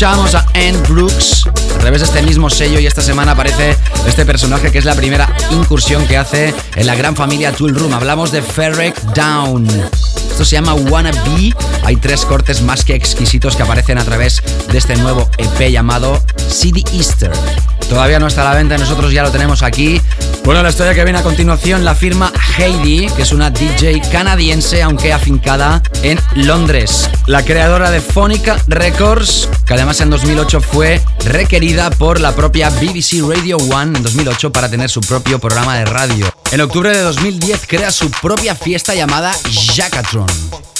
escuchábamos 0.02 0.34
a 0.34 0.44
Anne 0.54 0.78
Brooks 0.88 1.46
a 1.46 1.78
través 1.78 2.00
de 2.00 2.06
este 2.08 2.22
mismo 2.22 2.50
sello 2.50 2.80
y 2.80 2.88
esta 2.88 3.00
semana 3.00 3.32
aparece 3.32 3.76
este 4.04 4.26
personaje 4.26 4.72
que 4.72 4.78
es 4.78 4.84
la 4.84 4.96
primera 4.96 5.32
incursión 5.52 6.08
que 6.08 6.16
hace 6.16 6.52
en 6.74 6.86
la 6.88 6.96
gran 6.96 7.14
familia 7.14 7.52
Tool 7.52 7.72
Room. 7.72 7.94
Hablamos 7.94 8.32
de 8.32 8.42
Ferrek 8.42 9.00
Down. 9.14 9.64
Esto 10.28 10.44
se 10.44 10.56
llama 10.56 10.74
Wanna 10.74 11.12
Be. 11.12 11.54
Hay 11.84 11.94
tres 11.94 12.24
cortes 12.24 12.62
más 12.62 12.84
que 12.84 12.96
exquisitos 12.96 13.54
que 13.54 13.62
aparecen 13.62 13.96
a 13.96 14.04
través 14.04 14.42
de 14.72 14.76
este 14.76 14.96
nuevo 14.96 15.30
EP 15.38 15.70
llamado 15.70 16.20
City 16.48 16.82
Easter. 16.94 17.30
Todavía 17.88 18.18
no 18.18 18.26
está 18.26 18.40
a 18.40 18.52
la 18.52 18.58
venta, 18.58 18.76
nosotros 18.78 19.12
ya 19.12 19.22
lo 19.22 19.30
tenemos 19.30 19.62
aquí. 19.62 20.02
Bueno, 20.44 20.64
la 20.64 20.70
historia 20.70 20.94
que 20.94 21.04
viene 21.04 21.20
a 21.20 21.22
continuación 21.22 21.84
la 21.84 21.94
firma 21.94 22.32
Heidi, 22.58 23.06
que 23.14 23.22
es 23.22 23.30
una 23.30 23.50
DJ 23.50 24.02
canadiense, 24.10 24.82
aunque 24.82 25.12
afincada 25.12 25.80
en 26.02 26.18
Londres. 26.34 27.08
La 27.26 27.44
creadora 27.44 27.92
de 27.92 28.00
Phonica 28.00 28.56
Records, 28.66 29.48
que 29.64 29.74
además 29.74 30.00
en 30.00 30.10
2008 30.10 30.60
fue 30.60 31.00
requerida 31.24 31.88
por 31.90 32.20
la 32.20 32.34
propia 32.34 32.68
BBC 32.68 33.22
Radio 33.26 33.58
One 33.58 33.96
en 33.96 34.02
2008 34.02 34.50
para 34.50 34.68
tener 34.68 34.90
su 34.90 35.00
propio 35.00 35.38
programa 35.38 35.76
de 35.78 35.84
radio. 35.84 36.26
En 36.50 36.60
octubre 36.60 36.90
de 36.90 37.00
2010 37.00 37.66
crea 37.68 37.92
su 37.92 38.10
propia 38.10 38.56
fiesta 38.56 38.94
llamada 38.94 39.32
Jacatron. 39.74 40.26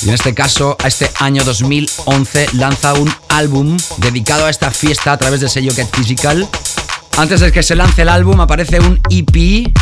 Y 0.02 0.08
en 0.08 0.14
este 0.14 0.34
caso, 0.34 0.76
a 0.82 0.88
este 0.88 1.08
año 1.20 1.44
2011 1.44 2.48
lanza 2.54 2.94
un 2.94 3.12
álbum 3.28 3.76
dedicado 3.98 4.46
a 4.46 4.50
esta 4.50 4.72
fiesta 4.72 5.12
a 5.12 5.18
través 5.18 5.40
del 5.40 5.48
sello 5.48 5.72
Get 5.72 5.88
Physical. 5.94 6.48
Antes 7.18 7.38
de 7.38 7.52
que 7.52 7.62
se 7.62 7.76
lance 7.76 8.02
el 8.02 8.08
álbum 8.08 8.40
aparece 8.40 8.80
un 8.80 9.00
EP 9.10 9.72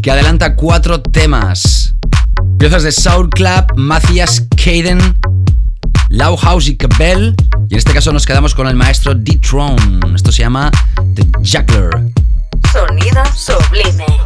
que 0.00 0.10
adelanta 0.10 0.56
cuatro 0.56 1.02
temas. 1.02 1.94
Piezas 2.58 2.82
de 2.82 2.92
Soul 2.92 3.28
Club, 3.28 3.66
Matthias 3.76 4.44
Caden, 4.56 5.18
Low 6.12 6.36
House 6.36 6.68
y 6.68 6.76
Cabell. 6.76 7.34
Y 7.70 7.74
en 7.74 7.78
este 7.78 7.92
caso 7.94 8.12
nos 8.12 8.26
quedamos 8.26 8.54
con 8.54 8.68
el 8.68 8.76
maestro 8.76 9.14
D-Tron. 9.14 10.14
Esto 10.14 10.30
se 10.30 10.42
llama 10.42 10.70
The 11.14 11.24
Jackler. 11.40 11.88
Sonido 12.70 13.22
sublime. 13.34 14.21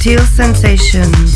Sutil 0.00 0.24
sensations. 0.24 1.29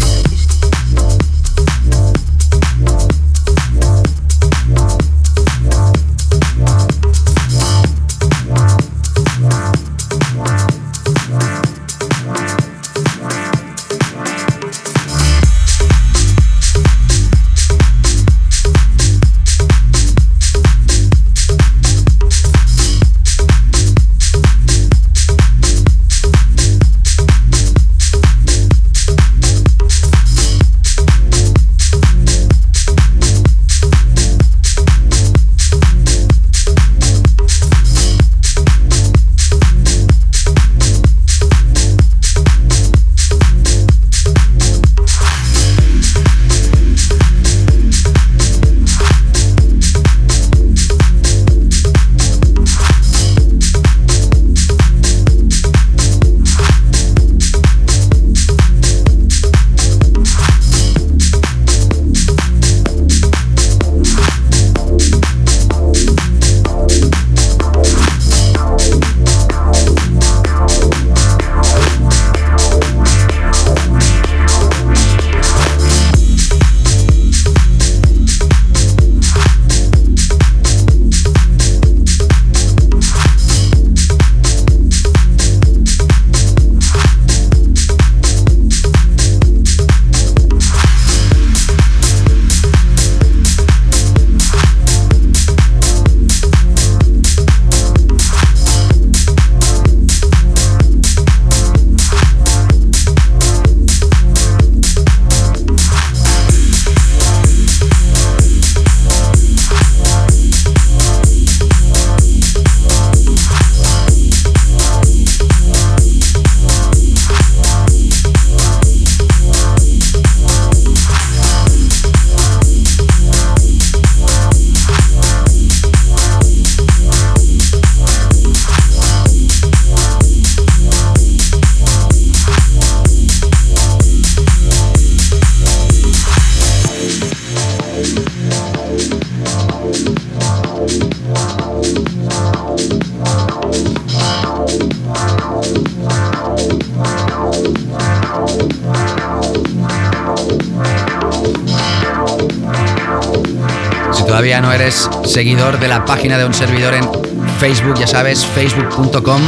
Seguidor 155.35 155.81
de 155.81 155.89
la 155.89 156.05
página 156.05 156.39
de 156.39 156.45
un 156.45 156.55
servidor 156.55 156.95
en 156.95 157.11
Facebook, 157.59 157.99
ya 157.99 158.07
sabes, 158.07 158.47
facebook.com 158.47 159.41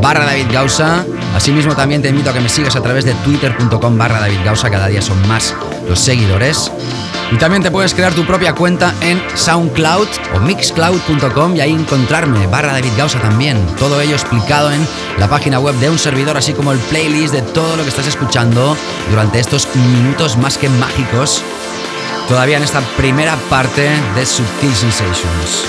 barra 0.00 0.24
David 0.24 0.46
Gausa. 0.50 1.04
Asimismo 1.36 1.76
también 1.76 2.00
te 2.00 2.08
invito 2.08 2.30
a 2.30 2.32
que 2.32 2.40
me 2.40 2.48
sigas 2.48 2.76
a 2.76 2.80
través 2.80 3.04
de 3.04 3.12
twitter.com 3.12 3.98
barra 3.98 4.20
David 4.20 4.38
Gausa, 4.42 4.70
cada 4.70 4.86
día 4.86 5.02
son 5.02 5.20
más 5.28 5.54
los 5.86 6.00
seguidores. 6.00 6.72
Y 7.30 7.36
también 7.36 7.62
te 7.62 7.70
puedes 7.70 7.92
crear 7.92 8.14
tu 8.14 8.24
propia 8.24 8.54
cuenta 8.54 8.94
en 9.02 9.22
SoundCloud 9.34 10.08
o 10.34 10.40
Mixcloud.com 10.40 11.56
y 11.56 11.60
ahí 11.60 11.72
encontrarme, 11.72 12.46
barra 12.46 12.72
David 12.72 12.92
Gausa 12.96 13.20
también. 13.20 13.58
Todo 13.78 14.00
ello 14.00 14.14
explicado 14.14 14.72
en 14.72 14.80
la 15.18 15.28
página 15.28 15.60
web 15.60 15.74
de 15.74 15.90
un 15.90 15.98
servidor, 15.98 16.38
así 16.38 16.54
como 16.54 16.72
el 16.72 16.78
playlist 16.78 17.34
de 17.34 17.42
todo 17.42 17.76
lo 17.76 17.82
que 17.82 17.90
estás 17.90 18.06
escuchando 18.06 18.74
durante 19.10 19.40
estos 19.40 19.68
minutos 19.76 20.38
más 20.38 20.56
que 20.56 20.70
mágicos. 20.70 21.42
Todavía 22.28 22.58
en 22.58 22.62
esta 22.62 22.82
primera 22.98 23.36
parte 23.48 23.88
de 24.14 24.26
Subtil 24.26 24.74
Sensations. 24.74 25.64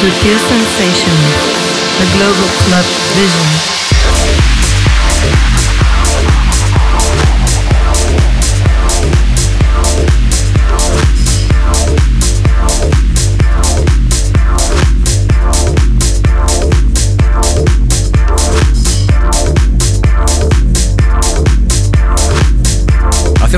Subtil 0.00 0.38
Sensations, 0.38 1.34
the 1.98 2.16
Global 2.16 2.48
Club 2.64 2.84
Vision. 3.16 3.79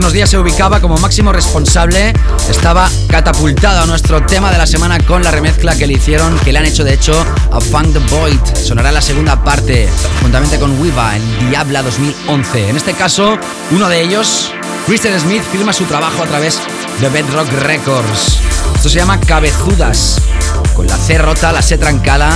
Unos 0.03 0.15
días 0.15 0.31
se 0.31 0.37
ubicaba 0.37 0.81
como 0.81 0.97
máximo 0.97 1.33
responsable, 1.33 2.13
estaba 2.51 2.91
catapultado 3.07 3.83
a 3.83 3.87
nuestro 3.87 4.27
tema 4.27 4.51
de 4.51 4.59
la 4.59 4.67
semana 4.67 4.99
con 4.99 5.23
la 5.23 5.31
remezcla 5.31 5.77
que 5.77 5.87
le 5.87 5.93
hicieron, 5.93 6.37
que 6.41 6.53
le 6.53 6.59
han 6.59 6.65
hecho 6.65 6.83
de 6.83 6.93
hecho 6.93 7.15
a 7.53 7.61
Funk 7.61 7.93
the 7.93 8.01
Void. 8.13 8.41
Sonará 8.65 8.91
la 8.91 9.01
segunda 9.01 9.45
parte, 9.45 9.89
juntamente 10.21 10.59
con 10.59 10.77
Wiva 10.81 11.15
en 11.15 11.49
Diabla 11.49 11.85
2011. 11.85 12.71
En 12.71 12.77
este 12.77 12.95
caso, 12.95 13.39
uno 13.71 13.89
de 13.89 14.03
ellos, 14.03 14.51
Christian 14.87 15.21
Smith, 15.21 15.43
firma 15.53 15.73
su 15.73 15.85
trabajo 15.85 16.25
a 16.25 16.27
través 16.27 16.59
de 17.01 17.09
Bedrock 17.09 17.53
Records. 17.63 18.41
Esto 18.75 18.89
se 18.89 18.97
llama 18.97 19.21
Cabezudas, 19.21 20.21
con 20.75 20.89
la 20.89 20.97
C 20.97 21.17
rota, 21.17 21.53
la 21.53 21.63
C 21.63 21.79
trancada, 21.79 22.33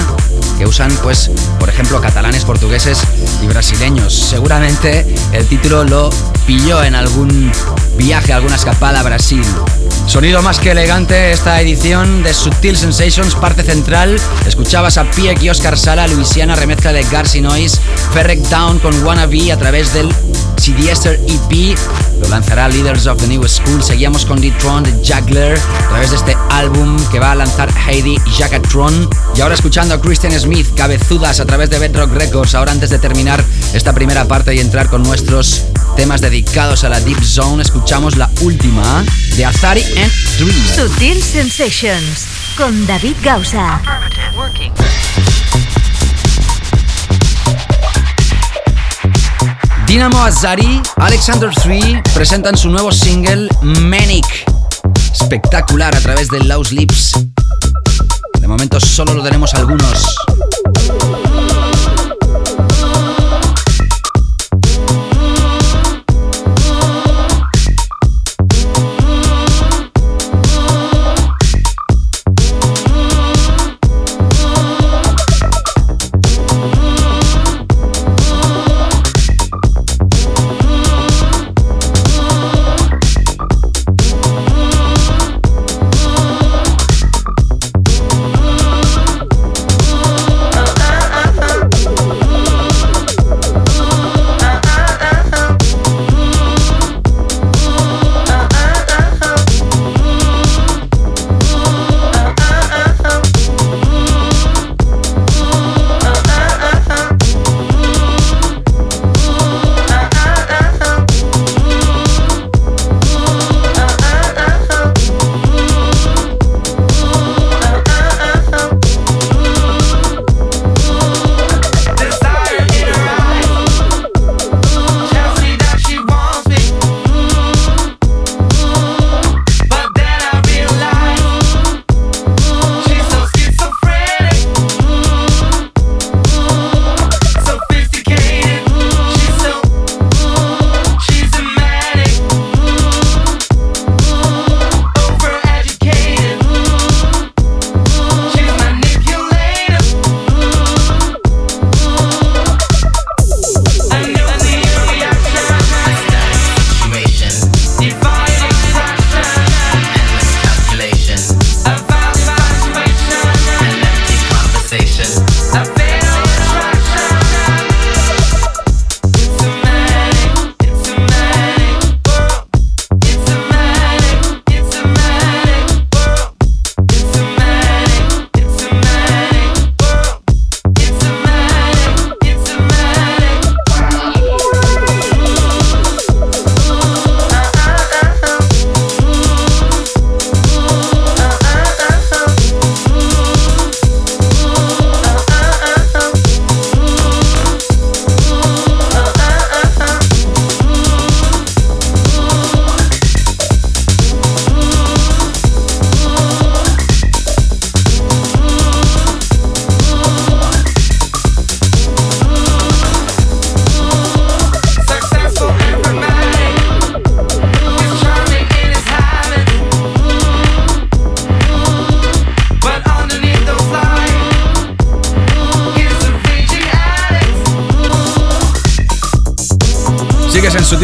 que 0.57 0.67
usan, 0.67 0.93
pues, 1.03 1.33
por 1.59 1.69
ejemplo, 1.69 2.01
catalanes, 2.01 2.45
portugueses 2.45 3.01
y 3.43 3.49
brasileños. 3.49 4.15
Seguramente 4.15 5.05
el 5.33 5.47
título 5.49 5.83
lo 5.83 6.11
pilló 6.47 6.83
en 6.85 6.95
algún 6.95 7.51
viaje, 7.97 8.33
alguna 8.33 8.57
escapada 8.57 9.01
a 9.01 9.03
Brasil. 9.03 9.45
Sonido 10.07 10.41
más 10.43 10.61
que 10.61 10.71
elegante 10.71 11.33
esta 11.33 11.61
edición 11.61 12.23
de 12.23 12.33
Subtil 12.33 12.77
Sensations, 12.77 13.35
parte 13.35 13.65
central. 13.65 14.17
Escuchabas 14.47 14.99
a 14.99 15.11
Pieck 15.11 15.43
y 15.43 15.51
Oscar 15.51 15.77
Sala, 15.77 16.07
Luisiana, 16.07 16.55
remezcla 16.55 16.93
de 16.93 17.03
Garcy 17.05 17.41
Noise, 17.41 17.81
Ferrec 18.13 18.41
Down 18.49 18.79
con 18.79 19.03
Wannabe 19.03 19.51
a 19.51 19.59
través 19.59 19.93
del 19.93 20.15
CDSer 20.57 21.21
EP. 21.27 21.79
Lo 22.21 22.29
lanzará 22.29 22.69
Leaders 22.69 23.07
of 23.07 23.21
the 23.21 23.27
New 23.27 23.47
School. 23.47 23.83
Seguíamos 23.83 24.25
con 24.25 24.41
D-Tron 24.41 24.85
de 24.85 24.93
Juggler 24.93 25.59
a 25.59 25.89
través 25.89 26.11
de 26.11 26.17
este 26.17 26.37
álbum 26.51 26.97
que 27.11 27.19
va 27.19 27.33
a 27.33 27.35
lanzar 27.35 27.73
Heidi 27.87 28.17
y 28.25 28.31
Jackatron. 28.31 29.09
Y 29.37 29.41
ahora 29.41 29.55
escuchando 29.55 29.95
a 29.95 30.01
Christian 30.01 30.33
Smith, 30.39 30.67
cabezudas 30.75 31.41
a 31.41 31.47
través 31.47 31.71
de 31.71 31.79
Bedrock 31.79 32.13
Records. 32.13 32.55
Ahora 32.55 32.73
antes 32.73 32.91
de 32.91 32.99
terminar 32.99 33.45
esta 33.75 33.93
primera 33.93 34.25
parte 34.27 34.55
y 34.55 34.61
entrar 34.61 34.89
con 34.89 35.03
nuestros 35.03 35.65
temas 35.97 36.21
dedicados 36.21 36.85
a 36.85 36.89
la 36.89 37.01
Deep 37.01 37.23
Zone, 37.23 37.63
escuchamos 37.63 38.17
la 38.17 38.31
última 38.41 39.05
de 39.37 39.45
Azari 39.45 39.83
and 39.83 40.13
3. 40.39 40.55
Sutil 40.77 41.23
Sensations 41.23 42.27
con 42.57 42.87
David 42.87 43.17
Gausa. 43.23 43.81
Dinamo 49.97 50.23
Azari, 50.23 50.83
Alexander 50.97 51.51
3 51.51 52.03
presentan 52.13 52.55
su 52.55 52.69
nuevo 52.69 52.93
single 52.93 53.49
Manic. 53.63 54.27
Espectacular 55.11 55.97
a 55.97 56.01
través 56.01 56.29
de 56.29 56.39
Louse 56.45 56.75
Lips. 56.75 57.13
De 58.39 58.47
momento 58.47 58.79
solo 58.79 59.15
lo 59.15 59.23
tenemos 59.23 59.55
algunos. 59.55 60.15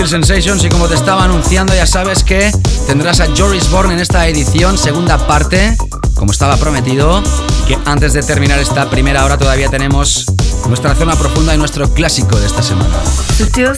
Sensations 0.09 0.65
y 0.65 0.69
como 0.69 0.89
te 0.89 0.95
estaba 0.95 1.25
anunciando 1.25 1.75
ya 1.75 1.87
sabes 1.87 2.25
que 2.25 2.51
tendrás 2.87 3.21
a 3.21 3.27
Joris 3.37 3.71
Born 3.71 3.93
en 3.93 4.01
esta 4.01 4.27
edición, 4.27 4.77
segunda 4.77 5.27
parte, 5.27 5.77
como 6.15 6.33
estaba 6.33 6.57
prometido, 6.57 7.23
que 7.69 7.79
antes 7.85 8.13
de 8.13 8.23
terminar 8.23 8.59
esta 8.59 8.91
primera 8.91 9.25
hora 9.25 9.39
todavía 9.39 9.69
tenemos 9.69 10.27
nuestra 10.69 10.95
zona 10.95 11.15
profunda 11.15 11.55
y 11.55 11.59
nuestro 11.59 11.93
clásico 11.95 12.39
de 12.39 12.47
esta 12.47 12.63
semana. 12.63 12.95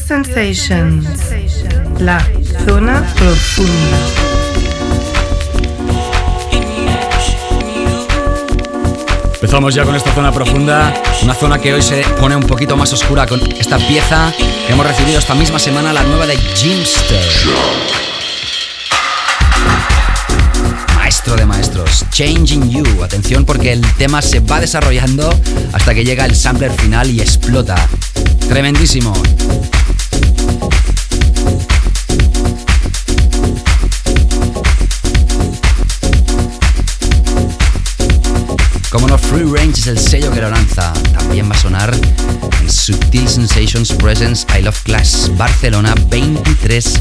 Sensations, 0.07 1.07
la 1.99 2.27
zona 2.67 3.05
profunda. 3.17 4.24
Empezamos 9.45 9.75
ya 9.75 9.85
con 9.85 9.95
esta 9.95 10.11
zona 10.15 10.33
profunda, 10.33 10.95
una 11.23 11.35
zona 11.35 11.59
que 11.59 11.75
hoy 11.75 11.83
se 11.83 12.03
pone 12.19 12.35
un 12.35 12.45
poquito 12.45 12.79
más 12.79 12.91
oscura 12.95 13.27
con 13.27 13.39
esta 13.59 13.77
pieza 13.77 14.33
que 14.67 14.73
hemos 14.73 14.87
recibido 14.87 15.19
esta 15.19 15.35
misma 15.35 15.59
semana, 15.59 15.93
la 15.93 16.03
nueva 16.03 16.27
de 16.27 16.35
Jimster. 16.35 17.21
Maestro 20.97 21.37
de 21.37 21.45
maestros, 21.45 22.07
Changing 22.11 22.71
You. 22.71 23.03
Atención 23.03 23.45
porque 23.45 23.73
el 23.73 23.83
tema 23.97 24.23
se 24.23 24.41
va 24.41 24.61
desarrollando 24.61 25.29
hasta 25.75 25.95
que 25.95 26.07
llega 26.07 26.25
el 26.25 26.35
sampler 26.35 26.73
final 26.73 27.11
y 27.11 27.21
explota. 27.21 27.77
Tremendísimo. 28.49 29.13
Como 38.95 39.09
no, 39.09 39.19
Free 39.19 39.43
Range 39.43 39.81
es 39.81 39.89
el 39.89 39.99
sello 39.99 40.31
que 40.31 40.41
lo 40.41 40.49
lanza. 40.51 40.93
También 41.13 41.51
va 41.51 41.57
a 41.57 41.59
sonar 41.59 41.93
en 42.61 42.71
Subtil 42.71 43.29
Sensations 43.29 43.93
Presence 43.93 44.47
I 44.57 44.63
Love 44.63 44.81
Class 44.85 45.33
Barcelona 45.37 45.97
23 46.11 47.01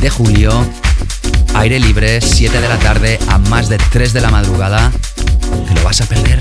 de 0.00 0.08
julio. 0.08 0.66
Aire 1.56 1.78
libre, 1.78 2.22
7 2.22 2.58
de 2.58 2.68
la 2.70 2.78
tarde 2.78 3.18
a 3.28 3.36
más 3.36 3.68
de 3.68 3.76
3 3.76 4.14
de 4.14 4.22
la 4.22 4.30
madrugada. 4.30 4.90
¿Te 5.68 5.74
lo 5.74 5.84
vas 5.84 6.00
a 6.00 6.06
perder? 6.06 6.38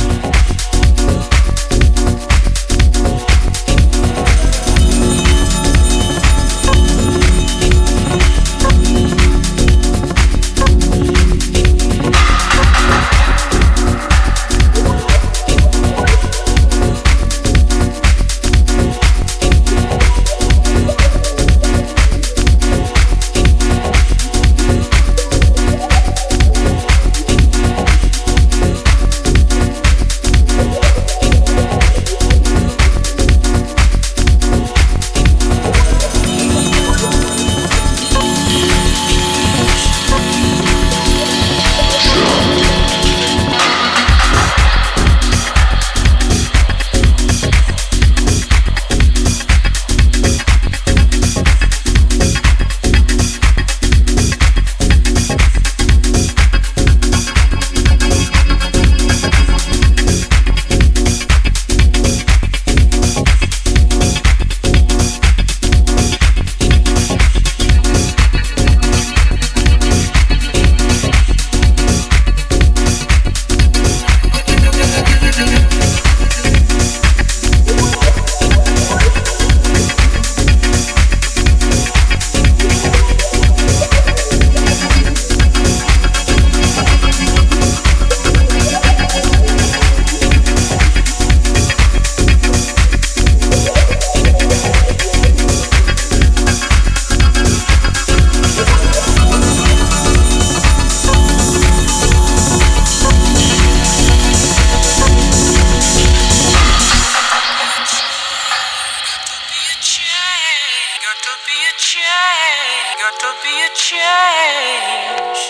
change, 111.96 112.90
got 113.00 113.16
to 113.24 113.32
be 113.44 113.54
a 113.64 113.72
change 113.88 115.42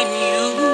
in 0.00 0.08
you. 0.22 0.65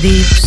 deep 0.00 0.39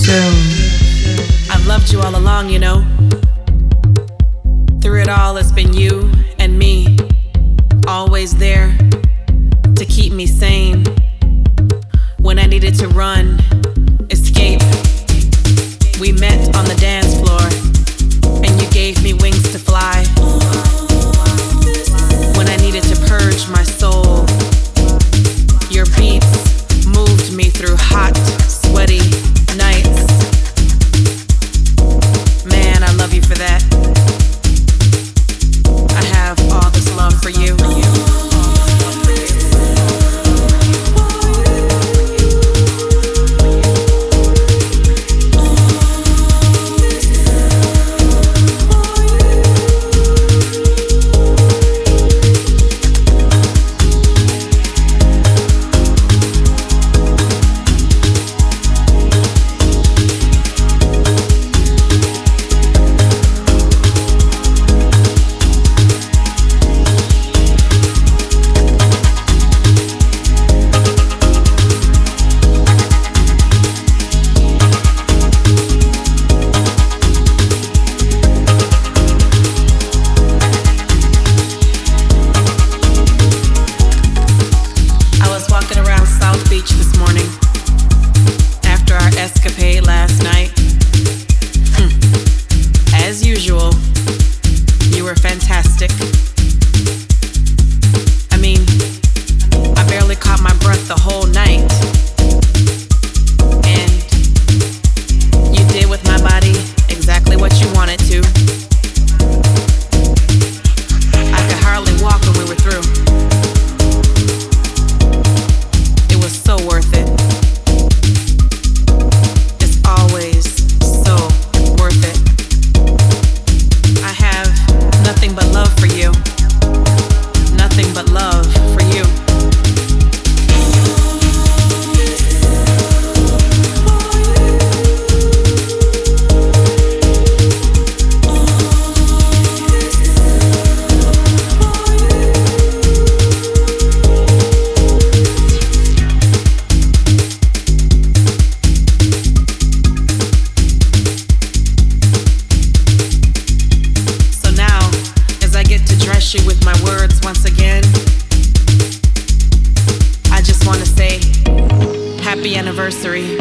It's 163.06 163.36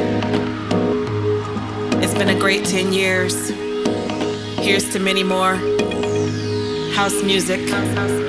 been 2.19 2.31
a 2.31 2.35
great 2.35 2.65
10 2.65 2.93
years. 2.93 3.53
Here's 4.59 4.91
to 4.91 4.99
many 4.99 5.23
more. 5.23 5.57
House 6.97 7.23
music. 7.23 7.61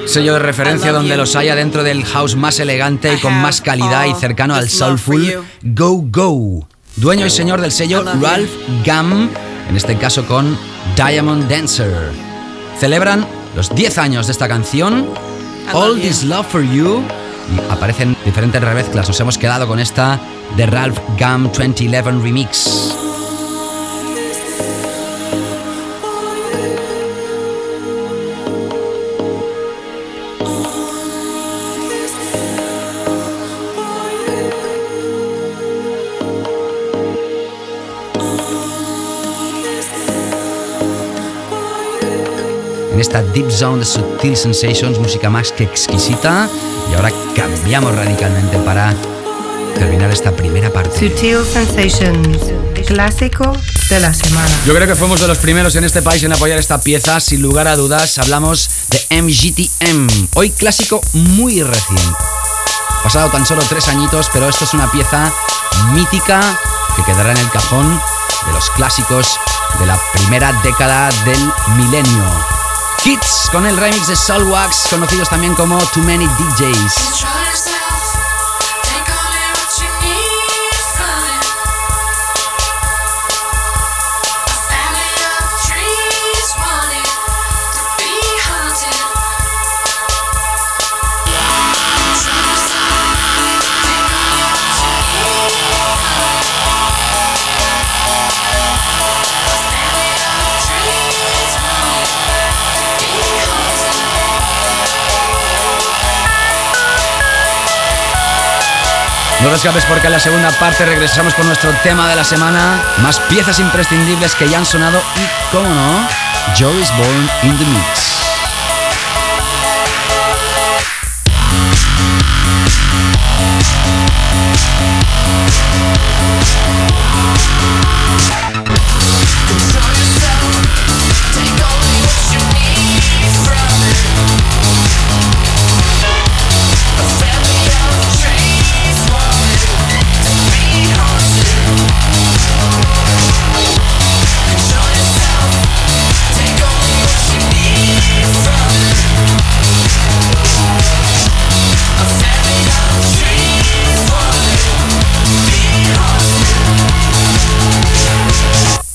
Sello 0.06 0.34
de 0.34 0.40
referencia 0.40 0.92
donde 0.92 1.18
los 1.18 1.36
haya 1.36 1.56
dentro 1.56 1.82
del 1.82 2.06
house 2.06 2.36
más 2.36 2.60
elegante 2.60 3.16
y 3.16 3.18
con 3.18 3.34
más 3.34 3.62
calidad 3.62 4.06
y 4.06 4.14
cercano 4.14 4.54
al 4.54 4.70
soulful. 4.70 5.44
Go 5.64 6.06
Go. 6.12 6.68
Dueño 6.98 7.26
y 7.26 7.32
señor 7.32 7.62
del 7.62 7.72
sello 7.72 8.04
Ralph 8.04 8.52
Gum, 8.86 9.28
en 9.70 9.76
este 9.76 9.98
caso 9.98 10.28
con 10.28 10.56
Diamond 10.96 11.50
Dancer. 11.50 12.12
Celebran 12.80 13.26
los 13.56 13.74
10 13.74 13.98
años 13.98 14.28
de 14.28 14.34
esta 14.34 14.48
canción, 14.48 15.08
All 15.74 16.00
This 16.00 16.26
Love 16.26 16.46
for 16.46 16.62
You, 16.62 17.04
aparecen 17.70 18.16
diferentes 18.26 18.62
remezclas. 18.62 19.08
Nos 19.08 19.20
hemos 19.20 19.38
quedado 19.38 19.68
con 19.68 19.80
esta 19.80 20.20
de 20.56 20.66
Ralph 20.66 21.00
Gum 21.20 21.44
2011 21.44 22.24
Remix. 22.24 23.03
Esta 43.04 43.22
Deep 43.22 43.51
Zone 43.51 43.80
de 43.80 43.86
Sutil 43.86 44.38
Sensations, 44.38 44.97
música 44.97 45.30
más 45.30 45.51
que 45.51 45.66
exquisita. 45.66 46.49
Y 46.89 46.95
ahora 46.95 47.12
cambiamos 47.36 47.93
radicalmente 47.93 48.58
para 48.60 48.95
terminar 49.76 50.10
esta 50.10 50.32
primera 50.32 50.72
parte. 50.72 50.97
Sutil 50.97 51.39
Sensations, 51.45 52.54
clásico 52.88 53.51
de 53.89 53.99
la 53.99 54.14
semana. 54.14 54.49
Yo 54.66 54.74
creo 54.74 54.88
que 54.88 54.95
fuimos 54.95 55.20
de 55.20 55.28
los 55.28 55.38
primeros 55.39 55.76
en 55.76 55.84
este 55.84 56.01
país 56.01 56.24
en 56.24 56.32
apoyar 56.32 56.58
esta 56.58 56.80
pieza, 56.80 57.20
sin 57.20 57.41
lugar 57.41 57.68
a 57.68 57.76
dudas. 57.76 58.18
Hablamos 58.20 58.70
de 58.88 59.22
MGTM, 59.22 60.30
hoy 60.36 60.51
clásico 60.51 61.01
muy 61.12 61.62
reciente. 61.62 62.18
Pasado 63.04 63.30
tan 63.30 63.45
solo 63.45 63.64
tres 63.68 63.89
añitos, 63.89 64.30
pero 64.32 64.47
esto 64.47 64.64
es 64.64 64.74
una 64.74 64.89
pieza 64.89 65.30
mítica 65.93 66.41
que 66.95 67.04
quedará 67.04 67.34
en 67.34 67.38
el 67.38 67.49
cajón 67.49 68.01
de 68.45 68.54
los 68.54 68.70
clásicos 68.72 69.38
de 69.78 69.88
la 69.88 69.97
primera 70.14 70.54
década 70.64 71.12
del 71.26 71.51
milenio. 71.76 72.53
Kids 73.04 73.49
con 73.51 73.66
el 73.66 73.76
remix 73.76 74.08
de 74.08 74.16
Soulwax, 74.16 74.88
conocidos 74.89 75.28
también 75.28 75.54
como 75.56 75.78
Too 75.93 76.04
Many 76.04 76.26
DJs. 76.26 77.33
No 109.44 109.50
te 109.50 109.56
escapes 109.58 109.84
porque 109.89 110.08
en 110.08 110.14
la 110.14 110.20
segunda 110.20 110.50
parte 110.52 110.86
regresamos 110.86 111.34
con 111.34 111.46
nuestro 111.46 111.70
tema 111.84 112.08
de 112.08 112.16
la 112.16 112.24
semana. 112.24 112.82
Más 113.00 113.20
piezas 113.20 113.60
imprescindibles 113.60 114.36
que 114.36 114.48
ya 114.48 114.58
han 114.58 114.66
sonado 114.66 115.02
y, 115.18 115.52
como 115.52 115.68
no, 115.68 116.08
is 116.80 116.89
Born 116.98 117.30
in 117.44 117.58
the 117.58 117.66
Mix. 117.66 118.33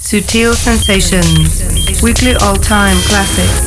Sutil 0.09 0.55
Sensations, 0.55 1.63
weekly 2.03 2.35
all-time 2.37 2.97
classics. 3.05 3.61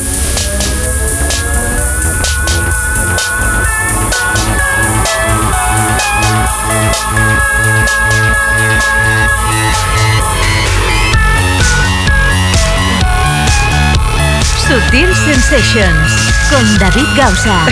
Sutil 14.65 15.13
Sensations 15.13 16.09
con 16.49 16.65
David 16.79 17.05
Gausa. 17.15 17.67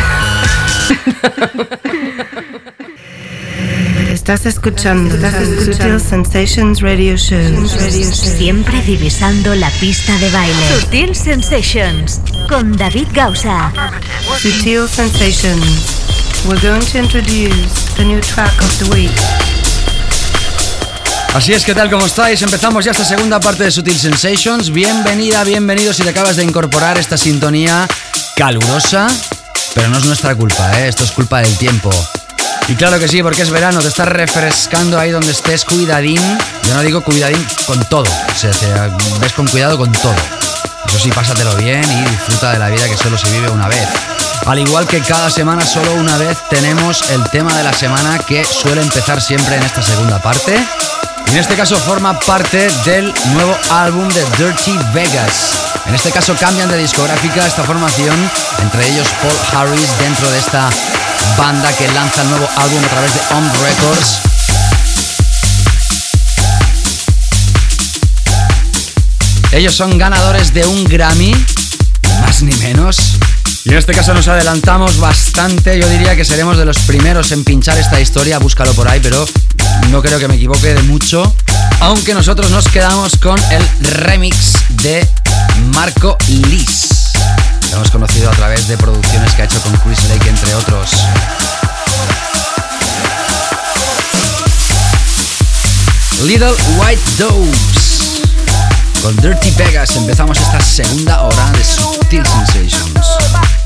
Estás 4.30 4.46
escuchando, 4.46 5.16
Sutil 5.66 6.00
Sensations 6.00 6.82
Radio 6.82 7.18
Show. 7.18 7.68
Siempre 8.14 8.80
divisando 8.84 9.56
la 9.56 9.72
pista 9.80 10.16
de 10.20 10.30
baile. 10.30 10.80
Sutil 10.80 11.16
Sensations 11.16 12.22
con 12.48 12.78
David 12.78 13.08
Gausa. 13.12 13.74
Sutil 14.40 14.88
Sensations. 14.88 16.46
We're 16.48 16.62
going 16.62 16.86
to 16.92 17.00
introduce 17.00 17.96
the 17.98 18.06
new 18.06 18.22
track 18.22 18.54
of 18.62 18.78
the 18.78 18.86
week. 18.92 19.10
Así 21.34 21.54
es, 21.54 21.66
¿qué 21.66 21.74
tal? 21.74 21.90
¿Cómo 21.90 22.06
estáis? 22.06 22.40
Empezamos 22.44 22.86
ya 22.86 22.92
esta 22.92 23.06
segunda 23.06 23.40
parte 23.40 23.64
de 23.64 23.72
Sutil 23.72 23.98
Sensations. 23.98 24.72
Bienvenida, 24.72 25.44
bienvenido 25.44 25.92
si 25.92 26.04
te 26.04 26.10
acabas 26.10 26.36
de 26.36 26.44
incorporar 26.44 27.00
esta 27.00 27.18
sintonía 27.18 27.88
calurosa. 28.36 29.08
Pero 29.74 29.88
no 29.88 29.98
es 29.98 30.06
nuestra 30.06 30.36
culpa, 30.36 30.80
¿eh? 30.80 30.88
esto 30.88 31.04
es 31.04 31.12
culpa 31.14 31.42
del 31.42 31.58
tiempo. 31.58 31.90
Y 32.70 32.76
claro 32.76 33.00
que 33.00 33.08
sí, 33.08 33.24
porque 33.24 33.42
es 33.42 33.50
verano, 33.50 33.82
te 33.82 33.88
estás 33.88 34.08
refrescando 34.08 35.00
ahí 35.00 35.10
donde 35.10 35.32
estés, 35.32 35.66
cuidadín. 35.66 36.22
Yo 36.68 36.76
no 36.76 36.82
digo 36.82 37.02
cuidadín 37.02 37.44
con 37.66 37.84
todo, 37.86 38.04
o 38.04 38.36
sea, 38.36 38.52
te 38.52 38.68
ves 39.20 39.34
con 39.34 39.48
cuidado 39.48 39.76
con 39.76 39.92
todo. 39.92 40.14
Eso 40.86 41.00
sí, 41.00 41.10
pásatelo 41.10 41.56
bien 41.56 41.84
y 41.84 42.10
disfruta 42.12 42.52
de 42.52 42.60
la 42.60 42.70
vida 42.70 42.88
que 42.88 42.96
solo 42.96 43.18
se 43.18 43.32
vive 43.32 43.50
una 43.50 43.68
vez. 43.68 43.90
Al 44.46 44.60
igual 44.60 44.86
que 44.86 45.02
cada 45.02 45.32
semana, 45.32 45.66
solo 45.66 45.94
una 45.96 46.16
vez 46.18 46.38
tenemos 46.52 47.10
el 47.10 47.28
tema 47.32 47.58
de 47.58 47.64
la 47.64 47.74
semana 47.74 48.20
que 48.20 48.46
suele 48.46 48.84
empezar 48.84 49.20
siempre 49.20 49.56
en 49.56 49.64
esta 49.64 49.82
segunda 49.82 50.22
parte. 50.22 50.64
Y 51.26 51.32
en 51.32 51.38
este 51.38 51.56
caso 51.56 51.76
forma 51.76 52.20
parte 52.20 52.70
del 52.86 53.12
nuevo 53.34 53.58
álbum 53.72 54.08
de 54.10 54.24
Dirty 54.38 54.78
Vegas. 54.94 55.54
En 55.88 55.96
este 55.96 56.12
caso 56.12 56.36
cambian 56.40 56.70
de 56.70 56.78
discográfica 56.78 57.48
esta 57.48 57.64
formación, 57.64 58.16
entre 58.62 58.88
ellos 58.90 59.08
Paul 59.24 59.66
Harris 59.68 59.90
dentro 59.98 60.30
de 60.30 60.38
esta 60.38 60.70
banda 61.38 61.72
que 61.74 61.88
lanza 61.92 62.22
el 62.22 62.30
nuevo 62.30 62.48
álbum 62.58 62.84
a 62.84 62.88
través 62.88 63.14
de 63.14 63.22
On 63.36 63.52
Records. 63.64 64.20
Ellos 69.52 69.76
son 69.76 69.98
ganadores 69.98 70.54
de 70.54 70.66
un 70.66 70.84
Grammy, 70.86 71.34
más 72.22 72.44
ni 72.44 72.56
menos. 72.58 72.98
Y 73.66 73.70
en 73.70 73.78
este 73.78 73.94
caso 73.94 74.14
nos 74.14 74.28
adelantamos 74.28 75.00
bastante, 75.00 75.80
yo 75.80 75.90
diría 75.90 76.16
que 76.16 76.24
seremos 76.24 76.58
de 76.58 76.66
los 76.66 76.78
primeros 76.80 77.32
en 77.32 77.44
pinchar 77.44 77.78
esta 77.78 78.00
historia, 78.00 78.40
búscalo 78.40 78.74
por 78.74 78.88
ahí, 78.88 79.00
pero 79.02 79.26
no 79.90 80.02
creo 80.02 80.20
que 80.20 80.28
me 80.28 80.36
equivoque 80.36 80.74
de 80.74 80.84
mucho. 80.84 81.36
Aunque 81.82 82.14
nosotros 82.14 82.52
nos 82.52 82.68
quedamos 82.68 83.18
con 83.18 83.40
el 83.52 83.92
remix 83.96 84.54
de 84.70 85.08
Marco 85.74 86.18
Liz. 86.28 86.99
Lo 87.70 87.76
hemos 87.78 87.92
conocido 87.92 88.30
a 88.30 88.34
través 88.34 88.68
de 88.68 88.78
producciones 88.78 89.34
que 89.34 89.42
ha 89.44 89.46
hecho 89.46 89.62
con 89.62 89.74
Chris 89.78 90.04
Lake, 90.10 90.30
entre 90.30 90.56
otros. 90.56 90.92
Little 96.24 96.54
White 96.78 97.02
Doves. 97.18 98.22
Con 99.02 99.16
Dirty 99.18 99.52
Vegas 99.52 99.96
empezamos 99.96 100.40
esta 100.40 100.60
segunda 100.60 101.22
hora 101.22 101.52
de 101.52 101.64
Subtil 101.64 102.24
Sensations. 102.26 103.59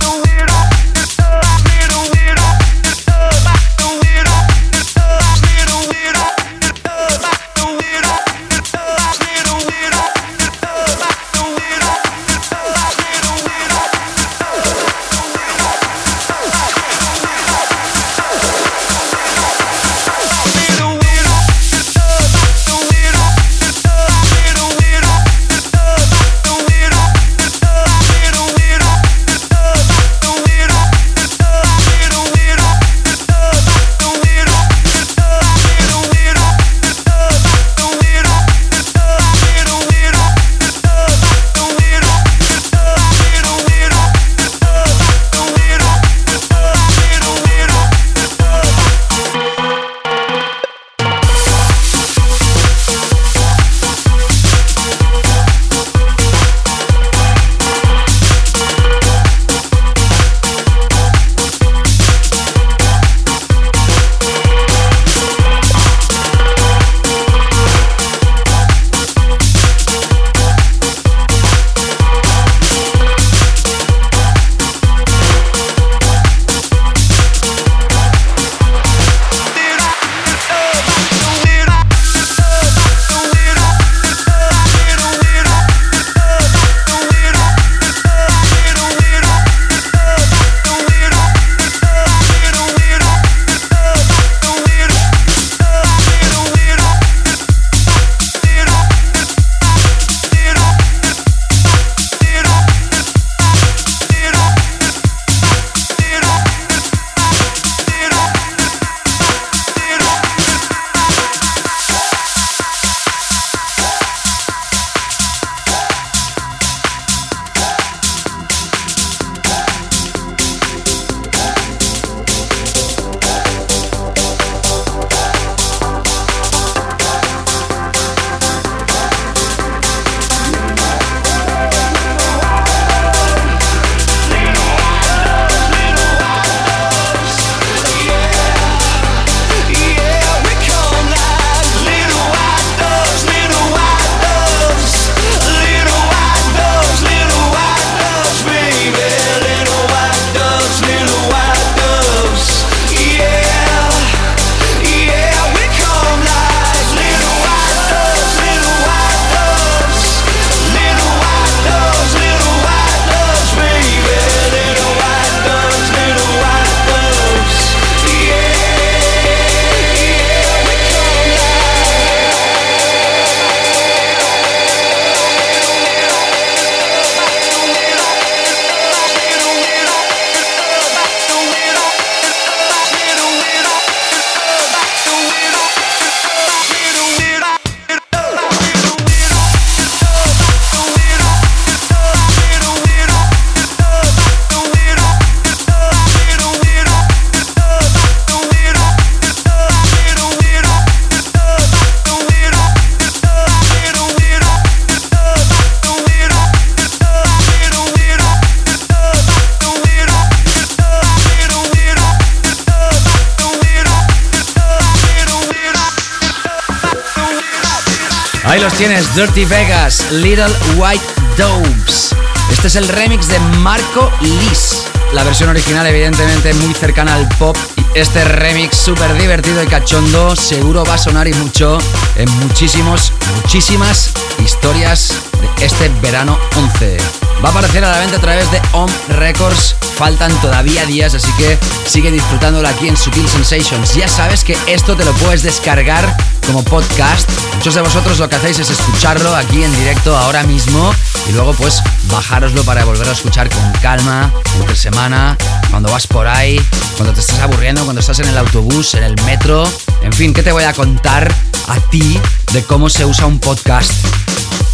Dirty 219.16 219.46
Vegas, 219.46 220.12
Little 220.12 220.52
White 220.76 221.06
Doves. 221.38 222.16
Este 222.50 222.68
es 222.68 222.76
el 222.76 222.88
remix 222.88 223.28
de 223.28 223.40
Marco 223.60 224.12
Lis. 224.22 224.86
La 225.14 225.24
versión 225.24 225.50
original, 225.50 225.86
evidentemente, 225.86 226.52
muy 226.56 226.74
cercana 226.74 227.14
al 227.14 227.30
pop. 227.38 227.56
Este 227.94 228.26
remix 228.26 228.76
súper 228.76 229.14
divertido 229.16 229.62
y 229.62 229.68
cachondo 229.68 230.36
seguro 230.36 230.84
va 230.84 230.96
a 230.96 230.98
sonar 230.98 231.28
y 231.28 231.34
mucho 231.34 231.78
en 232.16 232.28
muchísimos, 232.40 233.14
muchísimas 233.36 234.12
historias 234.44 235.14
de 235.60 235.66
este 235.66 235.90
verano 236.02 236.40
11. 236.56 236.98
Va 237.44 237.50
a 237.50 237.52
aparecer 237.52 237.86
a 237.86 237.92
la 237.92 238.00
venta 238.00 238.18
a 238.18 238.22
través 238.22 238.50
de 238.52 238.60
Om 238.72 238.90
Records. 239.10 239.76
Faltan 239.96 240.32
todavía 240.42 240.88
días, 240.88 241.14
así 241.14 241.32
que 241.38 241.60
sigue 241.86 242.10
disfrutándolo 242.10 242.68
aquí 242.68 242.88
en 242.88 242.98
Sutil 242.98 243.30
Sensations. 243.30 243.94
Ya 243.94 244.08
sabes 244.08 244.44
que 244.44 244.58
esto 244.66 244.96
te 244.96 245.06
lo 245.06 245.14
puedes 245.14 245.44
descargar 245.44 246.18
como 246.46 246.64
podcast. 246.64 247.30
Muchos 247.56 247.76
de 247.76 247.82
vosotros 247.82 248.20
lo 248.20 248.30
que 248.30 248.36
hacéis 248.36 248.60
es 248.60 248.70
escucharlo 248.70 249.36
aquí 249.36 249.64
en 249.64 249.76
directo 249.76 250.16
ahora 250.18 250.44
mismo 250.44 250.94
y 251.30 251.32
luego 251.32 251.54
pues 251.54 251.82
bajároslo 252.12 252.64
para 252.64 252.84
volver 252.86 253.08
a 253.08 253.12
escuchar 253.12 253.50
con 253.50 253.72
calma, 253.82 254.34
entre 254.60 254.76
semana, 254.76 255.38
cuando 255.70 255.92
vas 255.92 256.08
por 256.08 256.28
ahí, 256.28 256.60
cuando 256.98 257.14
te 257.14 257.22
estás 257.22 257.40
aburriendo, 257.40 257.84
cuando 257.84 258.02
estás 258.02 258.20
en 258.20 258.28
el 258.28 258.38
autobús, 258.38 258.94
en 258.96 259.04
el 259.04 259.16
metro. 259.24 259.64
En 260.02 260.14
fin, 260.14 260.34
¿qué 260.34 260.44
te 260.44 260.52
voy 260.52 260.64
a 260.64 260.74
contar 260.74 261.34
a 261.68 261.80
ti 261.90 262.20
de 262.52 262.64
cómo 262.64 262.90
se 262.90 263.06
usa 263.06 263.26
un 263.26 263.40
podcast? 263.40 263.92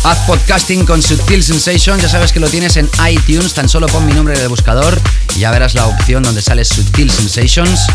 Haz 0.03 0.17
podcasting 0.19 0.85
con 0.85 1.01
Sutil 1.01 1.43
Sensations, 1.43 2.01
ya 2.01 2.09
sabes 2.09 2.31
que 2.31 2.39
lo 2.39 2.49
tienes 2.49 2.77
en 2.77 2.89
iTunes, 3.09 3.53
tan 3.53 3.67
solo 3.67 3.87
pon 3.87 4.05
mi 4.05 4.13
nombre 4.13 4.35
en 4.35 4.41
el 4.41 4.47
buscador 4.47 4.99
y 5.35 5.39
ya 5.39 5.51
verás 5.51 5.75
la 5.75 5.87
opción 5.87 6.23
donde 6.23 6.41
sale 6.41 6.63
Sutil 6.63 7.11
Sensations. 7.11 7.87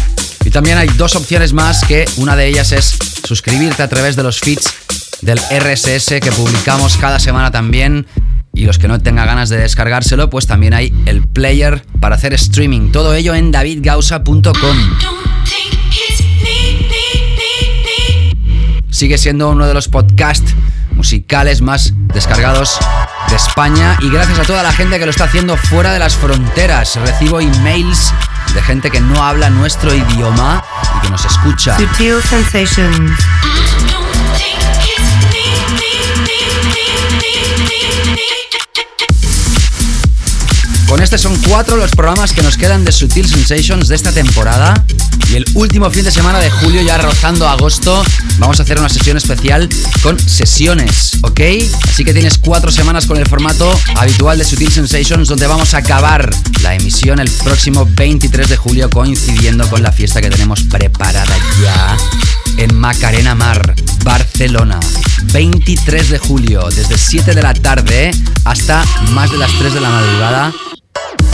Y 0.44 0.50
también 0.50 0.76
hay 0.76 0.88
dos 0.88 1.16
opciones 1.16 1.54
más 1.54 1.82
que 1.84 2.04
una 2.16 2.36
de 2.36 2.46
ellas 2.46 2.72
es 2.72 2.98
suscribirte 3.34 3.82
a 3.82 3.88
través 3.88 4.14
de 4.14 4.22
los 4.22 4.38
feeds 4.38 4.72
del 5.20 5.40
RSS 5.40 6.20
que 6.20 6.30
publicamos 6.30 6.96
cada 6.96 7.18
semana 7.18 7.50
también. 7.50 8.06
Y 8.52 8.64
los 8.64 8.78
que 8.78 8.86
no 8.86 9.00
tengan 9.00 9.26
ganas 9.26 9.48
de 9.48 9.56
descargárselo, 9.56 10.30
pues 10.30 10.46
también 10.46 10.72
hay 10.72 10.94
el 11.06 11.26
player 11.26 11.84
para 12.00 12.14
hacer 12.14 12.32
streaming. 12.34 12.92
Todo 12.92 13.12
ello 13.12 13.34
en 13.34 13.50
davidgausa.com. 13.50 14.76
Sigue 18.90 19.18
siendo 19.18 19.50
uno 19.50 19.66
de 19.66 19.74
los 19.74 19.88
podcasts 19.88 20.54
musicales 20.92 21.60
más 21.60 21.92
descargados 22.14 22.78
de 23.28 23.34
España 23.34 23.98
y 24.00 24.10
gracias 24.10 24.38
a 24.38 24.42
toda 24.44 24.62
la 24.62 24.72
gente 24.72 25.00
que 25.00 25.06
lo 25.06 25.10
está 25.10 25.24
haciendo 25.24 25.56
fuera 25.56 25.92
de 25.92 25.98
las 25.98 26.14
fronteras. 26.14 26.94
Recibo 26.94 27.40
emails 27.40 28.14
de 28.54 28.62
gente 28.62 28.90
que 28.90 29.00
no 29.00 29.22
habla 29.22 29.50
nuestro 29.50 29.92
idioma 29.92 30.64
y 30.96 31.00
que 31.00 31.10
nos 31.10 31.24
escucha. 31.24 31.76
Sutil 31.76 32.22
Sensations. 32.22 33.18
Con 40.94 41.02
este 41.02 41.18
son 41.18 41.36
cuatro 41.48 41.76
los 41.76 41.90
programas 41.90 42.32
que 42.32 42.40
nos 42.40 42.56
quedan 42.56 42.84
de 42.84 42.92
Sutil 42.92 43.28
Sensations 43.28 43.88
de 43.88 43.96
esta 43.96 44.12
temporada. 44.12 44.86
Y 45.28 45.34
el 45.34 45.44
último 45.54 45.90
fin 45.90 46.04
de 46.04 46.12
semana 46.12 46.38
de 46.38 46.48
julio, 46.48 46.82
ya 46.82 46.96
rozando 46.98 47.48
agosto, 47.48 48.04
vamos 48.38 48.60
a 48.60 48.62
hacer 48.62 48.78
una 48.78 48.88
sesión 48.88 49.16
especial 49.16 49.68
con 50.04 50.16
sesiones, 50.20 51.18
¿ok? 51.22 51.40
Así 51.82 52.04
que 52.04 52.12
tienes 52.12 52.38
cuatro 52.38 52.70
semanas 52.70 53.06
con 53.06 53.16
el 53.16 53.26
formato 53.26 53.76
habitual 53.96 54.38
de 54.38 54.44
Sutil 54.44 54.70
Sensations, 54.70 55.26
donde 55.26 55.48
vamos 55.48 55.74
a 55.74 55.78
acabar 55.78 56.30
la 56.62 56.76
emisión 56.76 57.18
el 57.18 57.28
próximo 57.42 57.88
23 57.90 58.48
de 58.48 58.56
julio, 58.56 58.88
coincidiendo 58.88 59.68
con 59.68 59.82
la 59.82 59.90
fiesta 59.90 60.22
que 60.22 60.30
tenemos 60.30 60.62
preparada 60.62 61.36
ya 61.60 61.96
en 62.56 62.72
Macarena 62.72 63.34
Mar, 63.34 63.74
Barcelona. 64.04 64.78
23 65.32 66.10
de 66.10 66.18
julio, 66.18 66.68
desde 66.68 66.96
7 66.96 67.34
de 67.34 67.42
la 67.42 67.52
tarde 67.52 68.12
hasta 68.44 68.84
más 69.10 69.32
de 69.32 69.38
las 69.38 69.50
3 69.58 69.74
de 69.74 69.80
la 69.80 69.88
madrugada 69.88 70.52
Boom! 70.94 71.33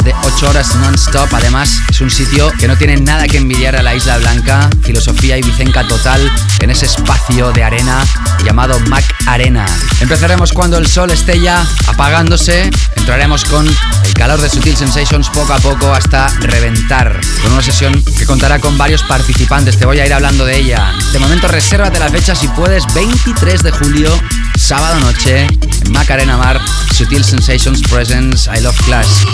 Más 0.00 0.04
de 0.04 0.14
8 0.22 0.50
horas 0.50 0.74
non-stop. 0.76 1.32
Además, 1.32 1.80
es 1.88 2.00
un 2.00 2.10
sitio 2.10 2.52
que 2.58 2.68
no 2.68 2.76
tiene 2.76 2.96
nada 2.96 3.26
que 3.26 3.38
envidiar 3.38 3.76
a 3.76 3.82
la 3.82 3.94
Isla 3.94 4.18
Blanca. 4.18 4.68
Filosofía 4.82 5.36
y 5.38 5.42
vicenca 5.42 5.86
total 5.86 6.30
en 6.60 6.70
ese 6.70 6.86
espacio 6.86 7.50
de 7.52 7.62
arena 7.64 8.04
llamado 8.44 8.78
Mac 8.80 9.04
Arena. 9.26 9.66
Empezaremos 10.00 10.52
cuando 10.52 10.78
el 10.78 10.86
sol 10.86 11.10
esté 11.10 11.40
ya 11.40 11.66
apagándose. 11.86 12.70
Entraremos 12.96 13.44
con 13.44 13.66
el 13.66 14.14
calor 14.14 14.40
de 14.40 14.50
Sutil 14.50 14.76
Sensations 14.76 15.28
poco 15.30 15.52
a 15.52 15.58
poco 15.58 15.92
hasta 15.92 16.28
reventar. 16.40 17.20
Con 17.42 17.52
una 17.52 17.62
sesión 17.62 18.02
que 18.02 18.26
contará 18.26 18.58
con 18.58 18.76
varios 18.76 19.02
participantes. 19.02 19.78
Te 19.78 19.86
voy 19.86 19.98
a 20.00 20.06
ir 20.06 20.12
hablando 20.12 20.44
de 20.44 20.58
ella. 20.58 20.92
De 21.12 21.18
momento, 21.18 21.48
resérvate 21.48 21.98
la 21.98 22.10
fecha 22.10 22.34
si 22.34 22.48
puedes. 22.48 22.84
23 22.94 23.62
de 23.62 23.70
julio, 23.70 24.20
sábado 24.58 25.00
noche, 25.00 25.46
en 25.46 25.92
Macarena 25.92 26.36
Mar, 26.36 26.60
Sutil 26.94 27.24
Sensations 27.24 27.82
Presents 27.82 28.48
I 28.54 28.60
Love 28.60 28.80
Class. 28.84 29.24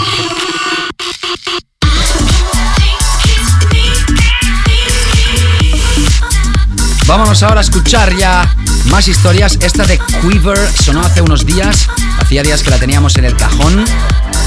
Vámonos 7.07 7.41
ahora 7.41 7.61
a 7.61 7.63
escuchar 7.63 8.13
ya 8.17 8.53
más 8.87 9.07
historias. 9.07 9.57
Esta 9.61 9.85
de 9.85 9.97
Quiver 10.21 10.57
sonó 10.83 11.01
hace 11.01 11.21
unos 11.21 11.45
días. 11.45 11.87
Hacía 12.19 12.43
días 12.43 12.63
que 12.63 12.69
la 12.69 12.77
teníamos 12.77 13.15
en 13.15 13.23
el 13.23 13.35
cajón 13.37 13.85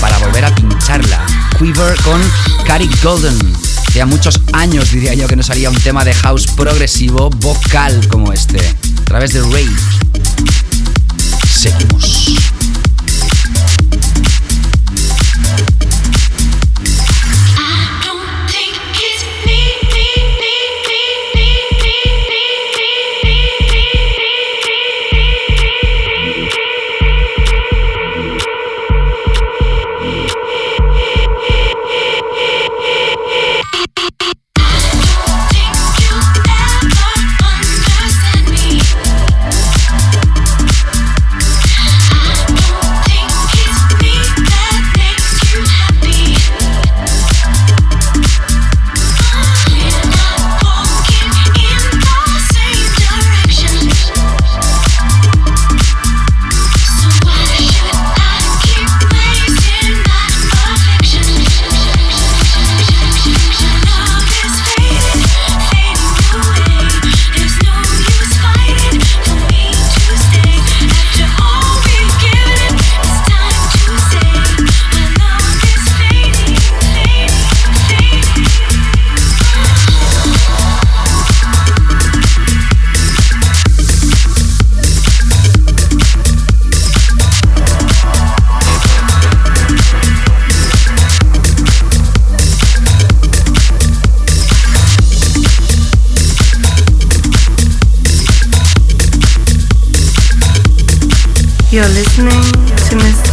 para 0.00 0.18
volver 0.18 0.44
a 0.44 0.54
pincharla. 0.54 1.24
Quiver 1.58 1.96
con 2.02 2.20
Cary 2.66 2.88
Golden. 3.02 3.38
Hacía 3.88 4.04
muchos 4.04 4.40
años, 4.52 4.90
diría 4.90 5.14
yo, 5.14 5.26
que 5.26 5.36
no 5.36 5.42
salía 5.42 5.70
un 5.70 5.76
tema 5.76 6.04
de 6.04 6.12
house 6.12 6.46
progresivo 6.48 7.30
vocal 7.30 8.06
como 8.08 8.30
este. 8.32 8.60
A 8.60 9.04
través 9.04 9.32
de 9.32 9.40
Ray. 9.40 9.68
Seguimos. 11.48 12.59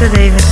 To 0.10 0.47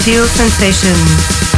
Sutil 0.00 0.26
Sensations. 0.26 1.49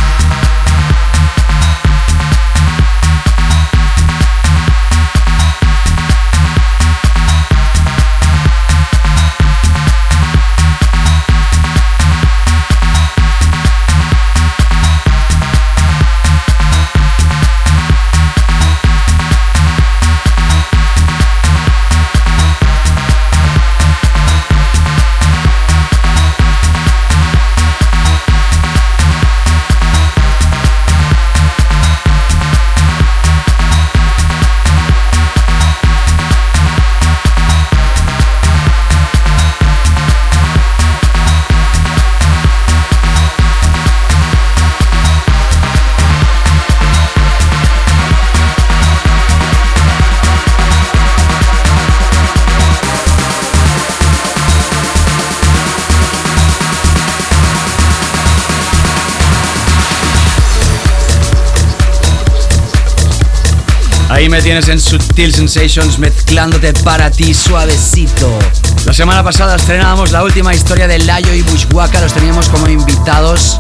Tienes 64.53 64.69
en 64.69 64.81
Sutil 64.81 65.35
Sensations 65.35 65.99
mezclándote 65.99 66.75
para 66.85 67.11
ti 67.11 67.33
suavecito. 67.33 68.39
La 68.85 68.93
semana 68.93 69.25
pasada 69.25 69.57
estrenábamos 69.57 70.13
la 70.13 70.23
última 70.23 70.55
historia 70.55 70.87
de 70.87 70.99
Layo 70.99 71.33
y 71.33 71.41
Bushwaka, 71.41 72.03
los 72.03 72.13
teníamos 72.13 72.51
como 72.51 72.69
invitados. 72.69 73.57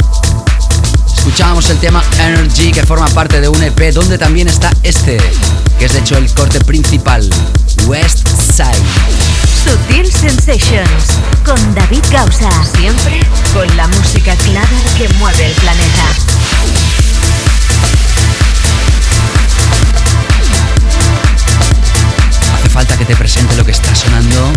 Escuchábamos 1.16 1.70
el 1.70 1.78
tema 1.78 2.05
Energy 2.18 2.72
que 2.72 2.82
forma 2.82 3.09
parte 3.09 3.40
de 3.40 3.49
un 3.49 3.62
EP 3.62 3.90
donde 3.95 4.18
también 4.18 4.49
está 4.49 4.70
este, 4.82 5.16
que 5.78 5.86
es 5.86 5.95
de 5.95 6.01
hecho 6.01 6.18
el 6.18 6.30
corte 6.34 6.61
principal, 6.61 7.26
West 7.86 8.28
Side. 8.28 8.76
Sutil 9.64 10.12
Sensations 10.12 11.16
con 11.43 11.74
David 11.74 12.05
Gausa. 12.11 12.51
Siempre 12.76 13.20
con 13.55 13.76
la 13.78 13.86
música 13.86 14.36
clara 14.36 14.68
que 14.99 15.09
mueve 15.14 15.47
el 15.47 15.53
planeta. 15.53 16.32
Falta 22.73 22.97
que 22.97 23.05
te 23.05 23.14
presente 23.14 23.55
lo 23.57 23.66
que 23.66 23.73
está 23.73 23.95
sonando. 23.95 24.51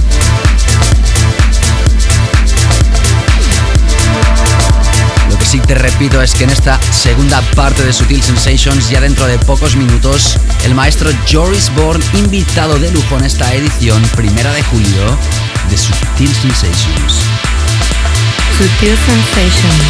Lo 5.29 5.37
que 5.37 5.45
sí 5.45 5.59
te 5.59 5.75
repito 5.75 6.21
es 6.21 6.33
que 6.33 6.45
en 6.45 6.51
esta 6.51 6.79
segunda 6.93 7.41
parte 7.55 7.83
de 7.83 7.91
Sutil 7.91 8.23
Sensations, 8.23 8.89
ya 8.89 9.01
dentro 9.01 9.27
de 9.27 9.37
pocos 9.39 9.75
minutos, 9.75 10.37
el 10.63 10.73
maestro 10.73 11.11
Joris 11.29 11.69
Bourne, 11.75 12.05
invitado 12.13 12.79
de 12.79 12.89
lujo 12.91 13.17
en 13.17 13.25
esta 13.25 13.53
edición, 13.53 14.01
primera 14.15 14.53
de 14.53 14.63
julio, 14.63 15.17
de 15.69 15.77
Sutil 15.77 16.33
Sensations. 16.33 17.19
Sutil 18.57 18.95
Sensations, 18.95 19.83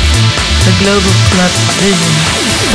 the 0.65 0.83
Global 0.83 1.13
Club 1.29 1.51
Vision. 1.79 2.74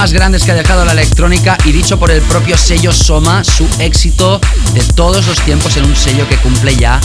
Más 0.00 0.14
grandes 0.14 0.44
que 0.44 0.52
ha 0.52 0.54
dejado 0.54 0.86
la 0.86 0.92
electrónica 0.92 1.58
y 1.66 1.72
dicho 1.72 1.98
por 1.98 2.10
el 2.10 2.22
propio 2.22 2.56
sello 2.56 2.90
Soma, 2.90 3.44
su 3.44 3.68
éxito 3.80 4.40
de 4.72 4.80
todos 4.94 5.26
los 5.26 5.38
tiempos 5.42 5.76
en 5.76 5.84
un 5.84 5.94
sello 5.94 6.26
que 6.26 6.38
cumple 6.38 6.74
ya 6.74 6.98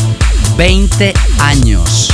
20 0.55 1.13
años. 1.39 2.09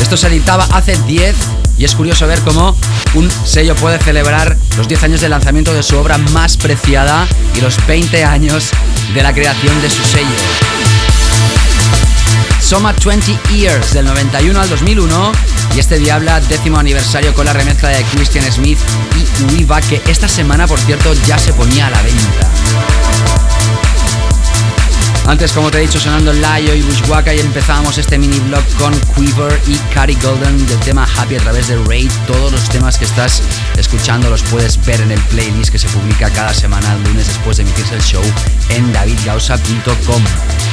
Esto 0.00 0.16
se 0.16 0.28
editaba 0.28 0.68
hace 0.70 0.96
10 0.96 1.34
y 1.78 1.84
es 1.84 1.96
curioso 1.96 2.28
ver 2.28 2.38
cómo 2.42 2.76
un 3.14 3.28
sello 3.44 3.74
puede 3.74 3.98
celebrar 3.98 4.56
los 4.76 4.86
10 4.86 5.02
años 5.02 5.20
de 5.20 5.28
lanzamiento 5.28 5.74
de 5.74 5.82
su 5.82 5.98
obra 5.98 6.16
más 6.16 6.58
preciada 6.58 7.26
y 7.56 7.60
los 7.60 7.84
20 7.84 8.24
años 8.24 8.70
de 9.14 9.20
la 9.20 9.34
creación 9.34 9.82
de 9.82 9.90
su 9.90 10.04
sello. 10.04 10.28
Soma 12.60 12.94
20 13.04 13.36
Years 13.52 13.94
del 13.94 14.06
91 14.06 14.60
al 14.60 14.70
2001 14.70 15.32
y 15.74 15.78
este 15.80 15.98
Diabla 15.98 16.40
décimo 16.40 16.78
aniversario 16.78 17.34
con 17.34 17.46
la 17.46 17.52
remezcla 17.52 17.88
de 17.88 18.02
Christian 18.04 18.50
Smith 18.52 18.78
y 19.16 19.54
Uiva 19.54 19.80
que 19.80 20.00
esta 20.06 20.28
semana 20.28 20.66
por 20.66 20.78
cierto 20.78 21.12
ya 21.26 21.38
se 21.38 21.52
ponía 21.52 21.86
a 21.88 21.90
la 21.90 22.02
venta. 22.02 22.50
Antes, 25.26 25.52
como 25.52 25.70
te 25.70 25.78
he 25.78 25.80
dicho, 25.80 25.98
sonando 25.98 26.34
Layo 26.34 26.74
y 26.74 26.82
Bushwaka 26.82 27.32
y 27.32 27.40
empezamos 27.40 27.96
este 27.96 28.18
mini 28.18 28.38
blog 28.40 28.62
con 28.78 28.92
Quiver 29.14 29.58
y 29.66 29.76
Cary 29.92 30.16
Golden 30.22 30.66
del 30.66 30.78
tema 30.80 31.08
Happy 31.16 31.36
a 31.36 31.38
través 31.38 31.68
de 31.68 31.76
Raid. 31.86 32.10
Todos 32.26 32.52
los 32.52 32.68
temas 32.68 32.98
que 32.98 33.06
estás 33.06 33.42
escuchando 33.78 34.28
los 34.28 34.42
puedes 34.42 34.84
ver 34.84 35.00
en 35.00 35.12
el 35.12 35.20
playlist 35.22 35.70
que 35.72 35.78
se 35.78 35.88
publica 35.88 36.28
cada 36.30 36.52
semana 36.52 36.92
el 36.92 37.02
lunes 37.04 37.26
después 37.26 37.56
de 37.56 37.62
emitirse 37.62 37.94
el 37.94 38.02
show 38.02 38.22
en 38.68 38.92
davidgausa.com. 38.92 40.22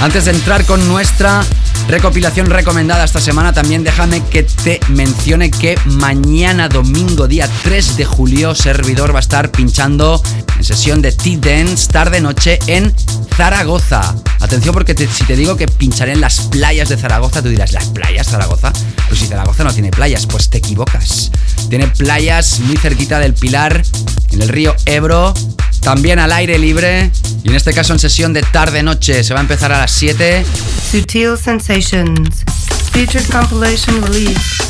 Antes 0.01 0.25
de 0.25 0.31
entrar 0.31 0.65
con 0.65 0.85
nuestra 0.87 1.43
recopilación 1.87 2.49
recomendada 2.49 3.03
esta 3.03 3.19
semana, 3.19 3.53
también 3.53 3.83
déjame 3.83 4.23
que 4.23 4.43
te 4.43 4.79
mencione 4.89 5.51
que 5.51 5.77
mañana 5.85 6.69
domingo, 6.69 7.27
día 7.27 7.49
3 7.63 7.97
de 7.97 8.05
julio, 8.05 8.55
servidor 8.55 9.13
va 9.13 9.19
a 9.19 9.21
estar 9.21 9.51
pinchando 9.51 10.21
en 10.57 10.63
sesión 10.63 11.01
de 11.01 11.11
T-Dance 11.11 11.87
tarde-noche 11.87 12.59
en 12.67 12.93
Zaragoza. 13.35 14.15
Atención 14.39 14.73
porque 14.73 14.95
si 14.95 15.23
te 15.23 15.35
digo 15.35 15.55
que 15.55 15.67
pincharé 15.67 16.13
en 16.13 16.21
las 16.21 16.41
playas 16.41 16.89
de 16.89 16.97
Zaragoza, 16.97 17.41
tú 17.41 17.49
dirás, 17.49 17.73
¿las 17.73 17.85
playas 17.85 18.27
Zaragoza? 18.27 18.71
Pues 19.07 19.19
si 19.19 19.27
Zaragoza 19.27 19.63
no 19.63 19.73
tiene 19.73 19.91
playas, 19.91 20.25
pues 20.25 20.49
te 20.49 20.57
equivocas. 20.57 21.31
Tiene 21.69 21.87
playas 21.87 22.59
muy 22.61 22.77
cerquita 22.77 23.19
del 23.19 23.33
Pilar, 23.33 23.83
en 24.31 24.41
el 24.41 24.49
río 24.49 24.75
Ebro, 24.85 25.33
también 25.81 26.19
al 26.19 26.31
aire 26.31 26.57
libre 26.57 27.11
y 27.43 27.49
en 27.49 27.55
este 27.55 27.73
caso 27.73 27.93
en 27.93 27.99
sesión 27.99 28.33
de 28.33 28.43
tarde-noche. 28.43 29.23
Se 29.23 29.33
va 29.33 29.39
a 29.39 29.43
empezar 29.43 29.71
a 29.71 29.79
las 29.79 29.91
7. 29.91 30.45
Sutil 30.91 31.37
Sensations, 31.37 32.43
featured 32.91 33.25
compilation 33.29 34.01
release. 34.03 34.63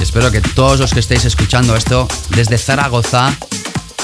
espero 0.00 0.30
que 0.30 0.40
todos 0.40 0.80
los 0.80 0.92
que 0.92 1.00
estéis 1.00 1.24
escuchando 1.24 1.76
esto 1.76 2.08
desde 2.30 2.58
Zaragoza 2.58 3.32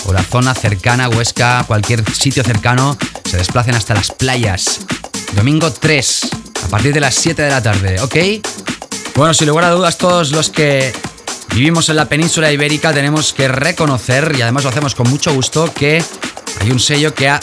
o 0.06 0.12
la 0.12 0.22
zona 0.22 0.54
cercana, 0.54 1.08
Huesca, 1.08 1.64
cualquier 1.66 2.04
sitio 2.14 2.44
cercano, 2.44 2.96
se 3.28 3.38
desplacen 3.38 3.74
hasta 3.74 3.94
las 3.94 4.10
playas. 4.10 4.80
Domingo 5.34 5.72
3, 5.72 6.20
a 6.64 6.68
partir 6.68 6.92
de 6.92 7.00
las 7.00 7.14
7 7.14 7.42
de 7.42 7.50
la 7.50 7.62
tarde, 7.62 8.00
¿ok? 8.00 8.16
Bueno, 9.16 9.32
sin 9.32 9.48
lugar 9.48 9.64
a 9.64 9.70
dudas, 9.70 9.96
todos 9.96 10.30
los 10.32 10.50
que 10.50 10.92
vivimos 11.54 11.88
en 11.88 11.96
la 11.96 12.06
península 12.06 12.52
ibérica 12.52 12.92
tenemos 12.92 13.32
que 13.32 13.48
reconocer, 13.48 14.34
y 14.36 14.42
además 14.42 14.64
lo 14.64 14.70
hacemos 14.70 14.94
con 14.94 15.08
mucho 15.08 15.32
gusto, 15.32 15.72
que 15.72 16.04
hay 16.60 16.70
un 16.70 16.80
sello 16.80 17.14
que 17.14 17.28
ha 17.28 17.40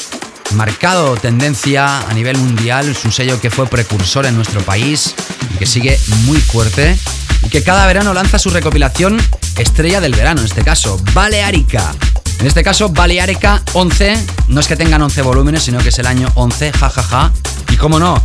marcado 0.55 1.15
tendencia 1.15 1.99
a 1.99 2.13
nivel 2.13 2.37
mundial, 2.37 2.89
es 2.89 3.05
un 3.05 3.11
sello 3.11 3.39
que 3.39 3.49
fue 3.49 3.67
precursor 3.67 4.25
en 4.25 4.35
nuestro 4.35 4.61
país 4.61 5.15
que 5.59 5.65
sigue 5.65 5.99
muy 6.25 6.37
fuerte 6.39 6.97
y 7.43 7.49
que 7.49 7.63
cada 7.63 7.85
verano 7.87 8.13
lanza 8.13 8.39
su 8.39 8.49
recopilación 8.49 9.19
estrella 9.57 10.01
del 10.01 10.13
verano, 10.13 10.41
en 10.41 10.47
este 10.47 10.63
caso, 10.63 10.99
Balearica. 11.13 11.93
En 12.39 12.47
este 12.47 12.63
caso, 12.63 12.89
Balearica 12.89 13.61
11, 13.73 14.25
no 14.47 14.59
es 14.59 14.67
que 14.67 14.75
tengan 14.75 15.01
11 15.01 15.21
volúmenes, 15.21 15.63
sino 15.63 15.79
que 15.79 15.89
es 15.89 15.99
el 15.99 16.07
año 16.07 16.27
11, 16.33 16.71
jajaja. 16.71 17.03
Ja, 17.03 17.07
ja. 17.09 17.31
Y 17.71 17.77
como 17.77 17.99
no, 17.99 18.21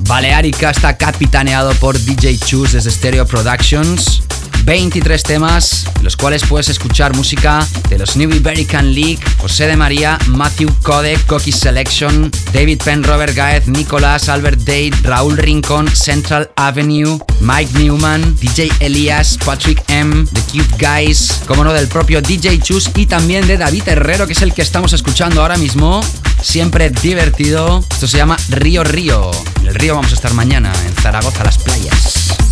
Balearica 0.00 0.70
está 0.70 0.96
capitaneado 0.96 1.72
por 1.74 1.98
DJ 1.98 2.38
Chus 2.38 2.72
desde 2.72 2.90
Stereo 2.90 3.26
Productions 3.26 4.22
23 4.64 5.22
temas, 5.22 5.86
los 6.02 6.16
cuales 6.16 6.44
puedes 6.44 6.68
escuchar 6.68 7.14
música 7.16 7.66
de 7.88 7.98
los 7.98 8.16
New 8.16 8.30
Iberican 8.30 8.94
League, 8.94 9.18
José 9.38 9.66
de 9.66 9.76
María, 9.76 10.18
Matthew 10.28 10.72
Codec, 10.82 11.24
Cocky 11.26 11.52
Selection, 11.52 12.30
David 12.52 12.80
Penn, 12.84 13.02
Robert 13.02 13.34
Gaez, 13.34 13.66
Nicolás, 13.66 14.28
Albert 14.28 14.60
Date, 14.60 14.92
Raúl 15.02 15.36
Rincón, 15.36 15.88
Central 15.88 16.50
Avenue, 16.56 17.18
Mike 17.40 17.78
Newman, 17.78 18.36
DJ 18.40 18.70
Elias, 18.80 19.38
Patrick 19.44 19.82
M, 19.88 20.26
The 20.32 20.40
Cube 20.52 20.76
Guys, 20.78 21.42
como 21.46 21.64
no 21.64 21.72
del 21.72 21.88
propio 21.88 22.20
DJ 22.22 22.60
Chus 22.60 22.90
y 22.94 23.06
también 23.06 23.46
de 23.46 23.56
David 23.56 23.82
Herrero, 23.86 24.26
que 24.26 24.34
es 24.34 24.42
el 24.42 24.54
que 24.54 24.62
estamos 24.62 24.92
escuchando 24.92 25.42
ahora 25.42 25.56
mismo. 25.56 26.00
Siempre 26.42 26.90
divertido. 26.90 27.84
Esto 27.90 28.06
se 28.06 28.16
llama 28.16 28.36
Río 28.48 28.82
Río. 28.82 29.30
En 29.60 29.68
el 29.68 29.74
río 29.74 29.94
vamos 29.94 30.10
a 30.12 30.14
estar 30.14 30.32
mañana, 30.32 30.72
en 30.86 30.94
Zaragoza, 30.94 31.44
las 31.44 31.58
playas. 31.58 32.49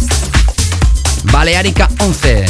Balearica 1.24 1.88
11. 2.00 2.44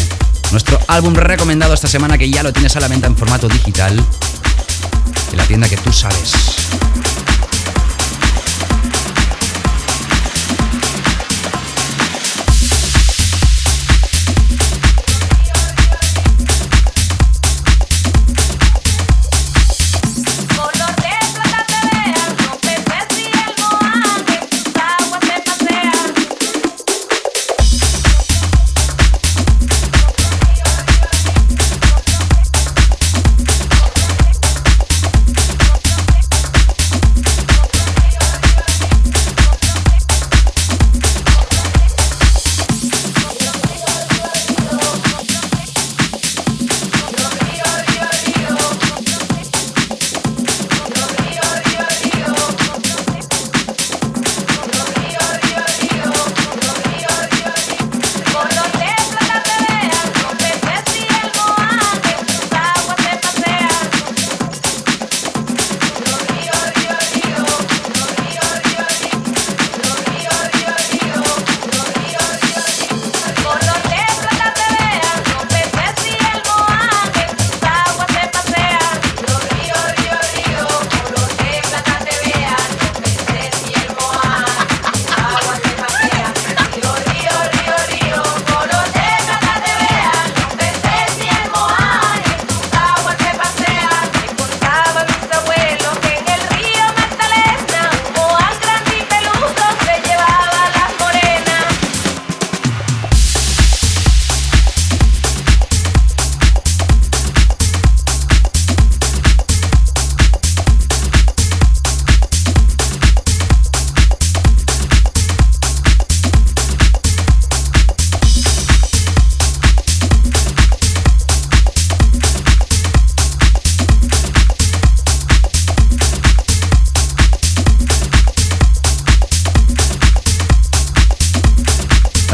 Nuestro 0.50 0.78
álbum 0.88 1.14
recomendado 1.14 1.74
esta 1.74 1.88
semana 1.88 2.16
que 2.18 2.30
ya 2.30 2.42
lo 2.42 2.52
tienes 2.52 2.74
a 2.76 2.80
la 2.80 2.88
venta 2.88 3.06
en 3.06 3.16
formato 3.16 3.48
digital. 3.48 4.02
En 5.30 5.36
la 5.36 5.44
tienda 5.44 5.68
que 5.68 5.76
tú 5.76 5.92
sabes. 5.92 6.32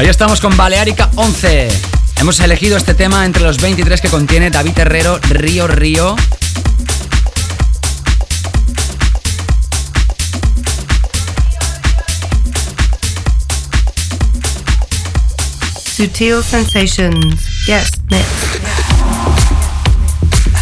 Estamos 0.02 0.40
con 0.40 0.56
Balearica 0.56 1.10
11. 1.14 1.68
Hemos 2.16 2.38
elegido 2.40 2.76
este 2.76 2.94
tema 2.94 3.24
entre 3.24 3.42
los 3.42 3.58
23 3.58 4.00
que 4.00 4.08
contiene 4.08 4.50
David 4.50 4.78
Herrero, 4.78 5.18
Río 5.30 5.66
Río. 5.66 6.16
Sutil 15.96 16.42
Sensations, 16.42 17.66
Guest 17.66 17.96
Mix. 18.10 18.24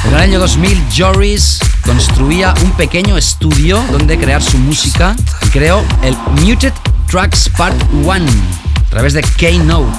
En 0.04 0.14
el 0.14 0.20
año 0.20 0.38
2000, 0.38 0.82
Joris 0.96 1.58
construía 1.84 2.54
un 2.62 2.72
pequeño 2.72 3.16
estudio 3.16 3.82
donde 3.90 4.18
crear 4.18 4.42
su 4.42 4.58
música 4.58 5.16
y 5.46 5.48
creó 5.48 5.84
el 6.02 6.16
Muted 6.42 6.72
Tracks 7.08 7.50
Part 7.56 7.76
1 7.92 8.12
a 8.14 8.61
través 8.92 9.14
de 9.14 9.22
Keynote. 9.22 9.90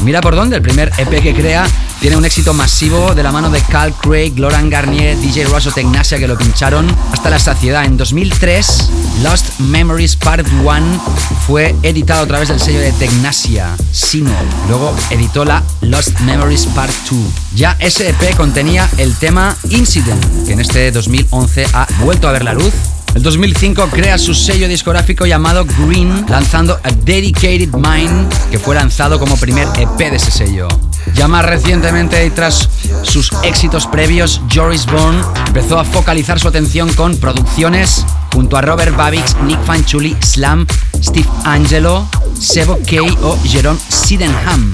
Mira 0.00 0.22
por 0.22 0.34
dónde, 0.34 0.56
el 0.56 0.62
primer 0.62 0.90
EP 0.96 1.22
que 1.22 1.34
crea 1.34 1.66
tiene 2.00 2.16
un 2.16 2.24
éxito 2.24 2.54
masivo 2.54 3.14
de 3.14 3.22
la 3.22 3.30
mano 3.30 3.50
de 3.50 3.60
Cal 3.60 3.92
Craig, 3.92 4.38
Laurent 4.38 4.72
Garnier, 4.72 5.18
DJ 5.18 5.44
Russo 5.44 5.70
Tecnasia 5.70 6.18
que 6.18 6.26
lo 6.26 6.38
pincharon 6.38 6.86
hasta 7.12 7.28
la 7.28 7.38
saciedad. 7.38 7.84
En 7.84 7.98
2003, 7.98 8.90
Lost 9.22 9.60
Memories 9.60 10.16
Part 10.16 10.46
1 10.48 11.04
fue 11.46 11.76
editado 11.82 12.22
a 12.22 12.26
través 12.26 12.48
del 12.48 12.58
sello 12.58 12.80
de 12.80 12.92
Tecnasia, 12.92 13.76
Sino. 13.92 14.32
Luego 14.66 14.96
editó 15.10 15.44
la 15.44 15.62
Lost 15.82 16.18
Memories 16.20 16.66
Part 16.74 16.94
2. 17.10 17.20
Ya 17.54 17.76
ese 17.80 18.08
EP 18.08 18.34
contenía 18.34 18.88
el 18.96 19.14
tema 19.16 19.54
Incident, 19.68 20.46
que 20.46 20.54
en 20.54 20.60
este 20.60 20.90
2011 20.90 21.66
ha 21.74 21.86
vuelto 22.00 22.28
a 22.28 22.32
ver 22.32 22.44
la 22.44 22.54
luz 22.54 22.72
el 23.14 23.22
2005 23.22 23.88
crea 23.90 24.18
su 24.18 24.34
sello 24.34 24.68
discográfico 24.68 25.26
llamado 25.26 25.64
Green, 25.64 26.26
lanzando 26.28 26.78
A 26.84 26.90
Dedicated 26.90 27.70
Mind, 27.74 28.32
que 28.50 28.58
fue 28.58 28.74
lanzado 28.74 29.18
como 29.18 29.36
primer 29.36 29.66
EP 29.78 29.98
de 29.98 30.16
ese 30.16 30.30
sello. 30.30 30.68
Ya 31.14 31.26
más 31.26 31.44
recientemente 31.44 32.24
y 32.26 32.30
tras 32.30 32.68
sus 33.02 33.32
éxitos 33.42 33.86
previos, 33.86 34.40
Joris 34.52 34.86
Bourne 34.86 35.20
empezó 35.46 35.78
a 35.78 35.84
focalizar 35.84 36.38
su 36.38 36.48
atención 36.48 36.92
con 36.94 37.16
producciones 37.16 38.04
junto 38.32 38.56
a 38.56 38.60
Robert 38.62 38.96
Babix, 38.96 39.36
Nick 39.44 39.62
Fanchuli, 39.64 40.16
Slam, 40.20 40.66
Steve 41.02 41.28
Angelo, 41.44 42.06
Sebo 42.38 42.78
K 42.86 43.00
o 43.22 43.38
Jerome 43.44 43.78
Sydenham. 43.88 44.72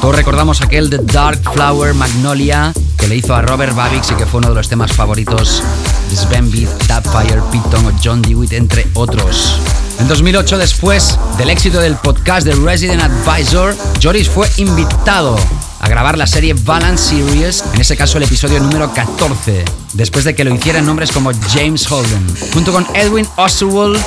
Todos 0.00 0.14
recordamos 0.14 0.60
aquel 0.60 0.90
de 0.90 0.98
Dark 0.98 1.40
Flower 1.52 1.94
Magnolia 1.94 2.72
que 2.98 3.06
le 3.06 3.16
hizo 3.16 3.34
a 3.34 3.42
Robert 3.42 3.74
Babix 3.74 4.10
y 4.10 4.14
que 4.14 4.26
fue 4.26 4.38
uno 4.38 4.48
de 4.48 4.54
los 4.54 4.68
temas 4.68 4.92
favoritos 4.92 5.62
de 6.10 6.16
Sven 6.16 6.50
Beat, 6.50 6.68
Tapfire, 6.86 7.40
Pete 7.52 7.76
o 7.76 7.92
John 8.02 8.22
Dewitt, 8.22 8.52
entre 8.52 8.86
otros. 8.94 9.60
En 9.98 10.08
2008, 10.08 10.58
después 10.58 11.18
del 11.38 11.50
éxito 11.50 11.80
del 11.80 11.96
podcast 11.96 12.46
de 12.46 12.54
Resident 12.54 13.02
Advisor, 13.02 13.74
Joris 14.02 14.28
fue 14.28 14.48
invitado 14.58 15.38
a 15.80 15.88
grabar 15.88 16.18
la 16.18 16.26
serie 16.26 16.54
Balance 16.54 17.16
Series, 17.16 17.64
en 17.72 17.80
ese 17.80 17.96
caso 17.96 18.18
el 18.18 18.24
episodio 18.24 18.60
número 18.60 18.92
14, 18.92 19.64
después 19.94 20.24
de 20.24 20.34
que 20.34 20.44
lo 20.44 20.54
hicieran 20.54 20.84
nombres 20.84 21.12
como 21.12 21.30
James 21.54 21.90
Holden. 21.90 22.26
Junto 22.52 22.72
con 22.72 22.86
Edwin 22.94 23.26
Osterwald, 23.36 23.98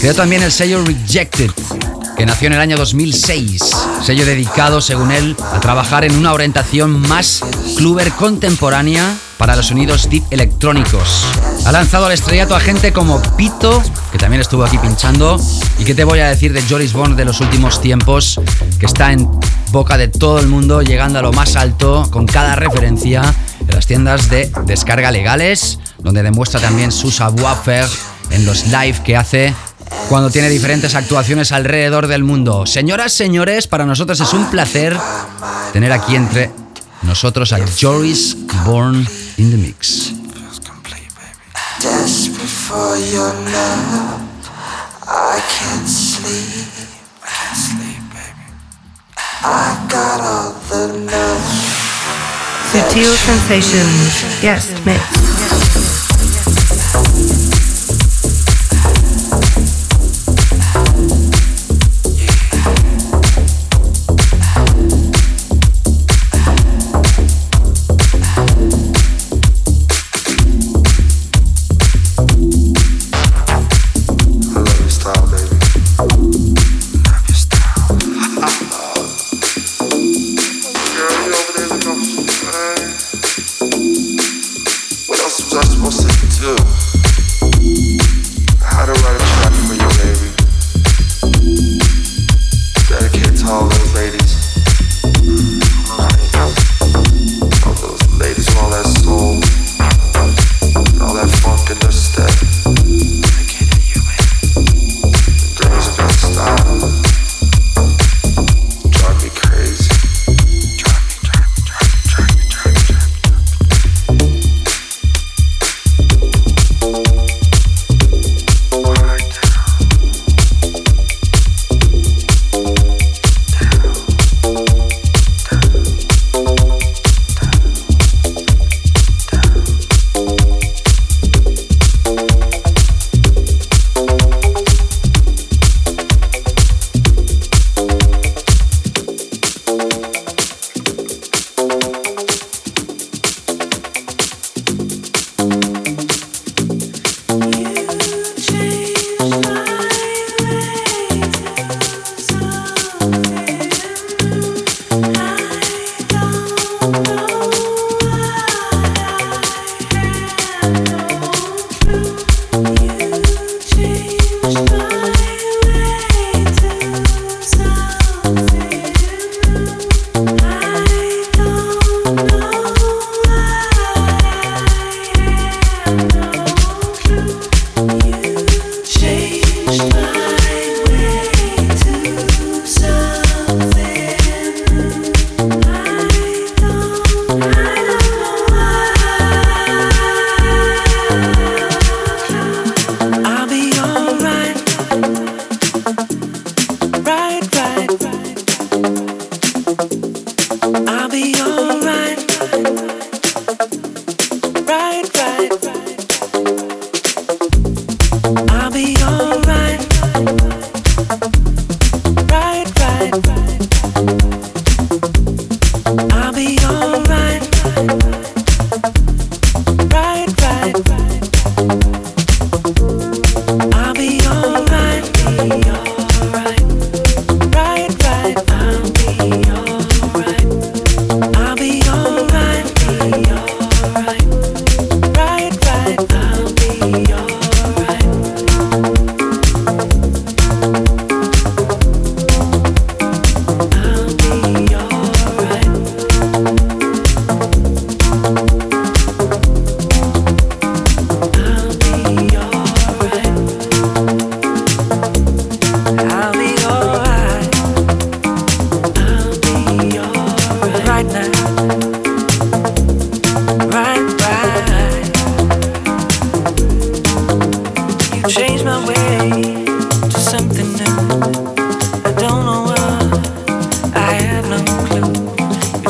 creó 0.00 0.14
también 0.14 0.42
el 0.42 0.52
sello 0.52 0.82
Rejected, 0.84 1.50
que 2.16 2.26
nació 2.26 2.46
en 2.46 2.54
el 2.54 2.60
año 2.60 2.76
2006, 2.76 3.62
sello 4.02 4.24
dedicado, 4.24 4.80
según 4.80 5.10
él, 5.10 5.36
a 5.52 5.60
trabajar 5.60 6.04
en 6.04 6.16
una 6.16 6.32
orientación 6.32 7.00
más 7.08 7.40
cluber 7.76 8.12
contemporánea 8.12 9.16
para 9.38 9.56
los 9.56 9.66
sonidos 9.66 10.08
deep 10.08 10.24
electrónicos. 10.30 11.24
Ha 11.66 11.72
lanzado 11.72 12.06
al 12.06 12.12
estrellato 12.12 12.54
a 12.54 12.60
gente 12.60 12.92
como 12.92 13.20
Pito, 13.36 13.82
que 14.12 14.18
también 14.18 14.40
estuvo 14.40 14.64
aquí 14.64 14.78
pinchando, 14.78 15.40
y 15.78 15.84
que 15.84 15.94
te 15.94 16.04
voy 16.04 16.20
a 16.20 16.28
decir 16.28 16.52
de 16.52 16.62
Joris 16.62 16.92
Bond 16.92 17.16
de 17.16 17.24
los 17.24 17.40
últimos 17.40 17.80
tiempos, 17.80 18.40
que 18.78 18.86
está 18.86 19.12
en 19.12 19.28
boca 19.72 19.96
de 19.96 20.08
todo 20.08 20.38
el 20.38 20.46
mundo, 20.46 20.82
llegando 20.82 21.18
a 21.18 21.22
lo 21.22 21.32
más 21.32 21.56
alto 21.56 22.06
con 22.10 22.26
cada 22.26 22.54
referencia 22.54 23.22
en 23.60 23.74
las 23.74 23.86
tiendas 23.86 24.30
de 24.30 24.52
descarga 24.66 25.10
legales, 25.10 25.78
donde 25.98 26.22
demuestra 26.22 26.60
también 26.60 26.92
su 26.92 27.10
savoir-faire 27.10 27.88
en 28.30 28.46
los 28.46 28.66
live 28.66 28.96
que 29.04 29.16
hace 29.16 29.54
cuando 30.08 30.30
tiene 30.30 30.48
diferentes 30.48 30.94
actuaciones 30.94 31.52
alrededor 31.52 32.06
del 32.06 32.24
mundo. 32.24 32.66
Señoras, 32.66 33.12
señores, 33.12 33.66
para 33.66 33.84
nosotros 33.84 34.20
es 34.20 34.32
un 34.32 34.50
placer 34.50 34.96
tener 35.72 35.92
aquí 35.92 36.16
entre 36.16 36.50
nosotros 37.02 37.52
a 37.52 37.58
Joris 37.80 38.36
Born 38.64 39.06
in 39.36 39.50
the 39.50 39.56
Mix. 39.56 40.12
Sutil 52.72 53.16
sensations. 53.18 54.40
Yes, 54.42 54.72
mix. 54.84 55.83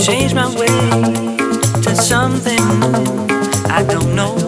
Change 0.04 0.34
my 0.34 0.46
way 0.54 0.66
to 1.82 1.96
something 1.96 2.60
I 3.70 3.82
don't 3.88 4.14
know 4.14 4.43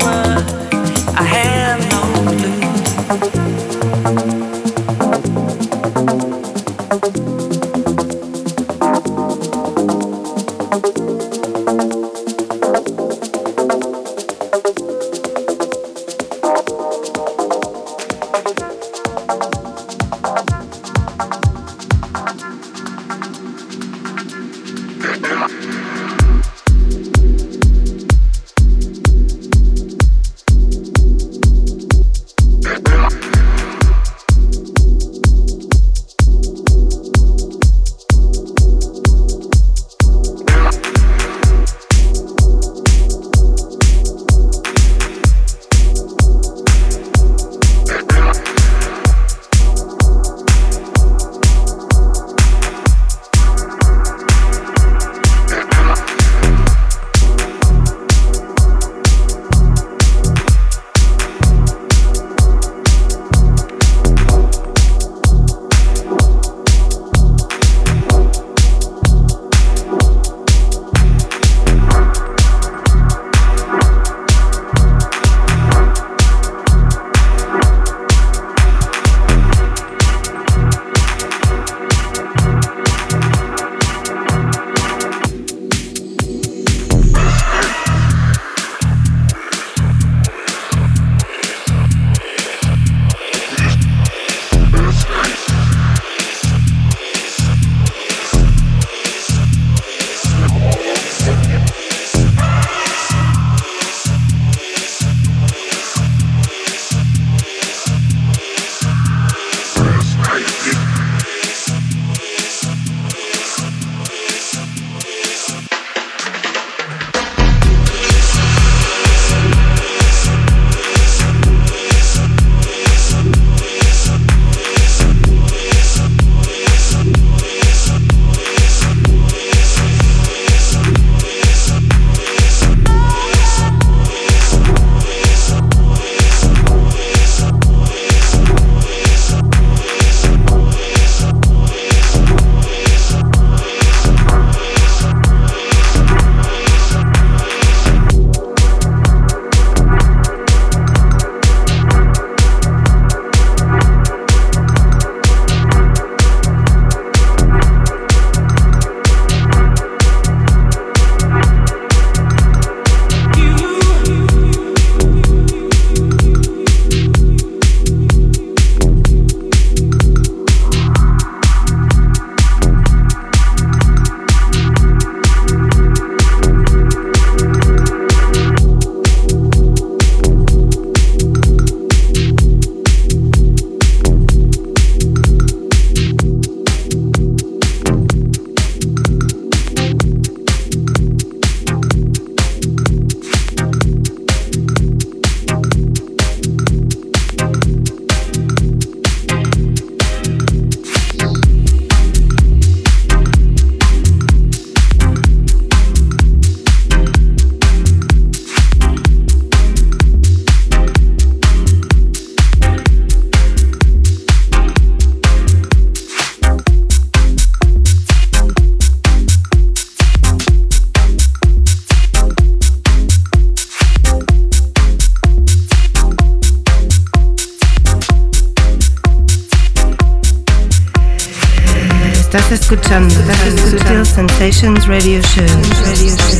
Radio 234.87 235.21
Show. 235.21 235.45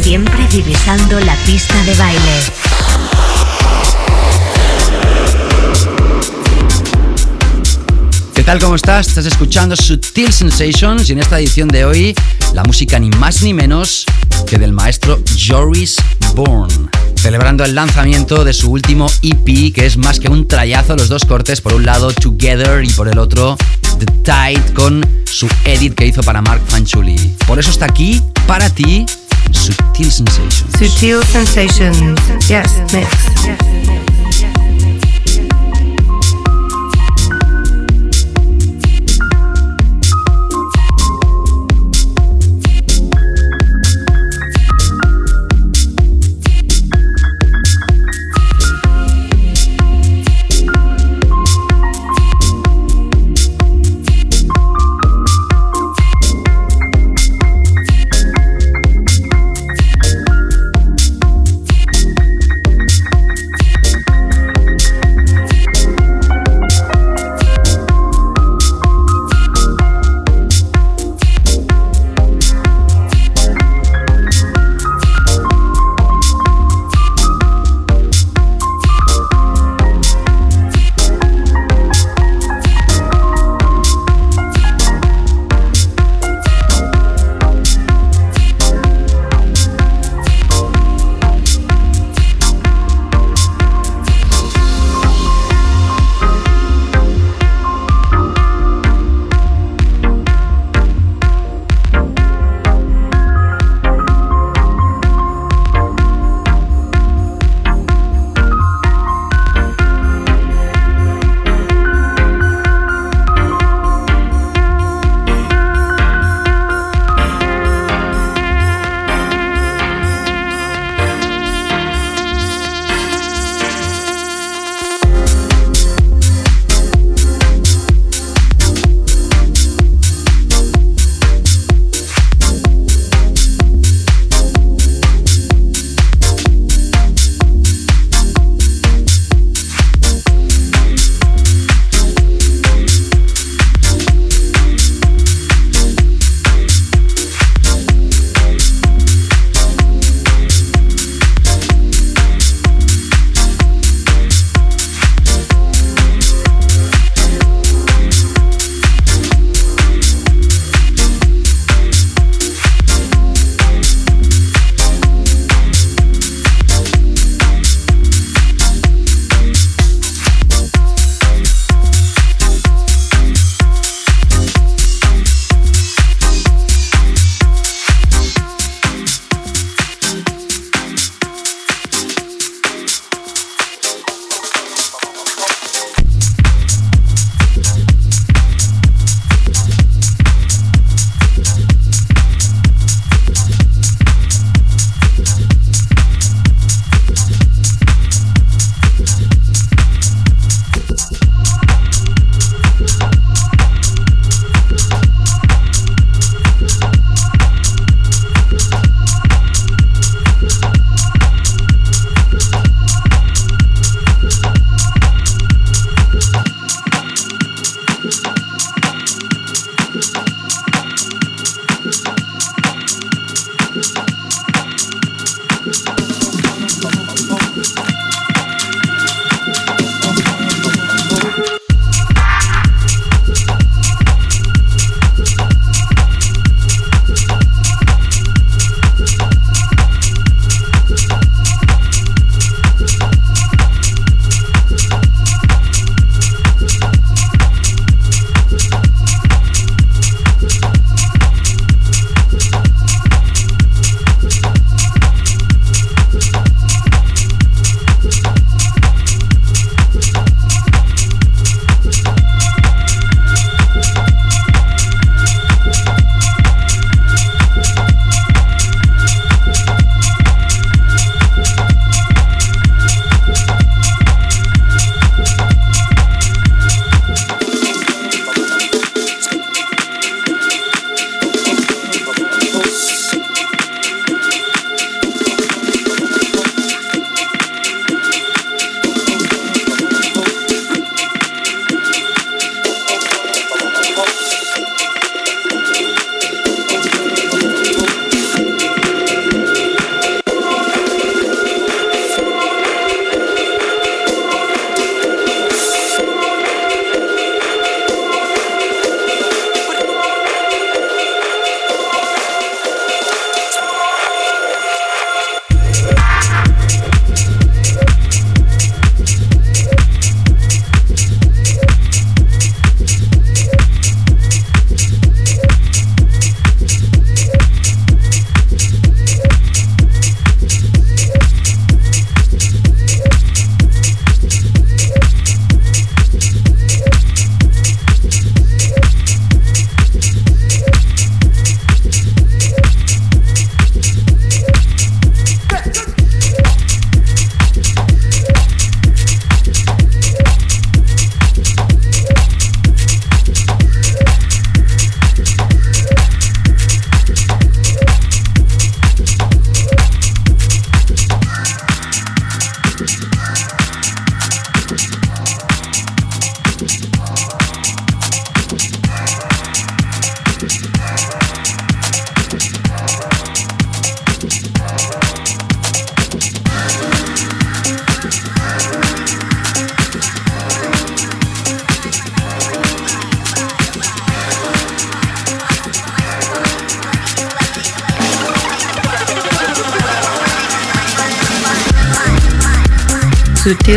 Siempre 0.03 0.47
divisando 0.53 1.19
la 1.19 1.35
pista 1.45 1.75
de 1.83 1.95
baile. 1.97 2.21
¿Qué 8.35 8.43
tal? 8.45 8.61
¿Cómo 8.61 8.77
estás? 8.77 9.09
Estás 9.09 9.27
escuchando 9.27 9.75
Sutil 9.75 10.33
Sensations 10.33 11.09
y 11.09 11.13
en 11.13 11.19
esta 11.19 11.41
edición 11.41 11.67
de 11.67 11.85
hoy 11.85 12.15
la 12.55 12.63
música 12.63 13.01
ni 13.01 13.11
más 13.11 13.43
ni 13.43 13.53
menos 13.53 14.07
que 14.47 14.59
del 14.59 14.73
maestro 14.73 15.19
Joris 15.37 15.97
Bourne 16.35 16.89
celebrando 17.17 17.65
el 17.65 17.75
lanzamiento 17.75 18.45
de 18.45 18.53
su 18.53 18.71
último 18.71 19.09
EP, 19.23 19.75
que 19.75 19.85
es 19.85 19.97
más 19.97 20.21
que 20.21 20.29
un 20.29 20.47
trayazo, 20.47 20.95
los 20.95 21.09
dos 21.09 21.25
cortes, 21.25 21.61
por 21.61 21.75
un 21.75 21.85
lado 21.85 22.13
Together 22.13 22.85
y 22.85 22.91
por 22.91 23.09
el 23.09 23.19
otro 23.19 23.57
The 23.99 24.07
Tide, 24.23 24.75
con 24.75 25.05
su 25.25 25.49
edit 25.65 25.95
que 25.95 26.07
hizo 26.07 26.23
para 26.23 26.43
Mark 26.43 26.63
Fanchuli. 26.69 27.35
Por 27.47 27.59
eso 27.59 27.71
está 27.71 27.87
aquí, 27.87 28.23
para 28.47 28.69
ti, 28.71 29.07
Sutil 29.53 30.11
Sensations. 30.11 30.73
Sutil 30.79 31.23
Sensations, 31.25 32.21
yes, 32.49 32.71
mix. 32.93 34.16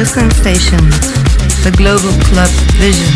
Sensations, 0.05 1.11
the 1.63 1.71
Global 1.71 2.11
Club 2.29 2.49
Vision. 2.79 3.13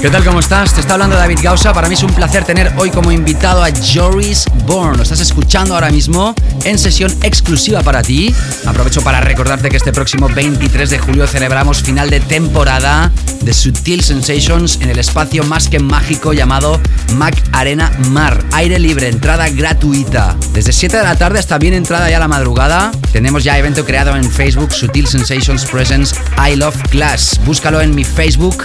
¿Qué 0.00 0.08
tal? 0.08 0.24
¿Cómo 0.24 0.40
estás? 0.40 0.72
Te 0.72 0.80
está 0.80 0.94
hablando 0.94 1.16
David 1.16 1.40
Gausa. 1.42 1.72
Para 1.72 1.88
mí 1.88 1.94
es 1.94 2.02
un 2.02 2.12
placer 2.14 2.44
tener 2.44 2.72
hoy 2.78 2.90
como 2.90 3.10
invitado 3.10 3.62
a 3.62 3.68
Joris 3.70 4.46
Bourne. 4.66 4.96
Lo 4.96 5.02
estás 5.02 5.20
escuchando 5.20 5.74
ahora 5.74 5.90
mismo 5.90 6.34
en 6.64 6.78
sesión 6.78 7.12
exclusiva 7.22 7.82
para 7.82 8.02
ti. 8.02 8.34
Aprovecho 8.66 9.02
para 9.02 9.20
recordarte 9.20 9.68
que 9.68 9.76
este 9.76 9.92
próximo 9.92 10.28
23 10.28 10.88
de 10.88 10.98
julio 10.98 11.26
celebramos 11.26 11.82
final 11.82 12.08
de 12.08 12.20
temporada 12.20 13.12
de 13.42 13.52
Sutil 13.52 14.02
Sensations 14.02 14.78
en 14.80 14.90
el 14.90 14.98
espacio 14.98 15.44
más 15.44 15.68
que 15.68 15.80
mágico 15.80 16.32
llamado 16.32 16.80
Mac 17.16 17.36
Arena 17.52 17.92
Mar. 18.10 18.42
Aire 18.52 18.78
libre, 18.78 19.08
entrada 19.08 19.48
gratuita. 19.50 20.36
Desde 20.54 20.72
7 20.72 20.96
de 20.96 21.02
la 21.02 21.16
tarde 21.16 21.38
hasta 21.40 21.58
bien 21.58 21.74
entrada 21.74 22.08
ya 22.08 22.18
la 22.18 22.28
madrugada. 22.28 22.92
Tenemos 23.12 23.44
ya 23.44 23.58
evento 23.58 23.84
creado 23.84 24.14
en 24.14 24.30
Facebook 24.30 24.72
Sutil 24.72 25.06
Sensations 25.06 25.64
Presence 25.64 26.14
I 26.38 26.56
Love 26.56 26.80
Class. 26.90 27.40
Búscalo 27.44 27.80
en 27.80 27.94
mi 27.94 28.04
Facebook 28.04 28.64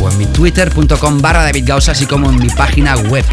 o 0.00 0.08
en 0.08 0.18
mi 0.18 0.26
twitter.com 0.26 1.20
barra 1.20 1.42
David 1.42 1.64
Gausa, 1.66 1.92
así 1.92 2.06
como 2.06 2.30
en 2.30 2.36
mi 2.36 2.48
página 2.50 2.96
web. 2.96 3.24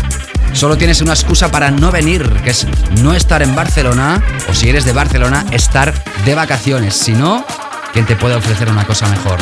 Solo 0.54 0.78
tienes 0.78 1.02
una 1.02 1.14
excusa 1.14 1.50
para 1.50 1.72
no 1.72 1.92
venir, 1.92 2.28
que 2.44 2.50
es 2.50 2.68
no 3.02 3.14
estar 3.14 3.42
en 3.42 3.56
Barcelona, 3.56 4.22
o 4.50 4.54
si 4.54 4.70
eres 4.70 4.84
de 4.84 4.94
Barcelona, 4.94 5.46
estar 5.52 5.94
de 6.26 6.36
vacaciones. 6.36 6.96
Si 6.96 7.14
no, 7.14 7.46
¿quién 7.94 8.06
te 8.06 8.16
puede 8.16 8.36
ofrecer 8.36 8.70
una 8.70 8.86
cosa 8.86 9.08
mejor? 9.08 9.40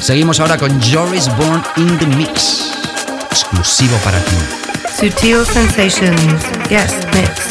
Seguimos 0.00 0.38
ahora 0.40 0.56
con 0.58 0.80
Joris 0.80 1.28
Born 1.36 1.62
in 1.76 1.98
the 1.98 2.06
Mix, 2.06 2.72
exclusivo 3.30 3.96
para 3.98 4.18
ti. 4.20 4.36
Sutil 4.98 5.44
Sensations, 5.46 6.44
yes, 6.68 6.94
mix. 7.14 7.41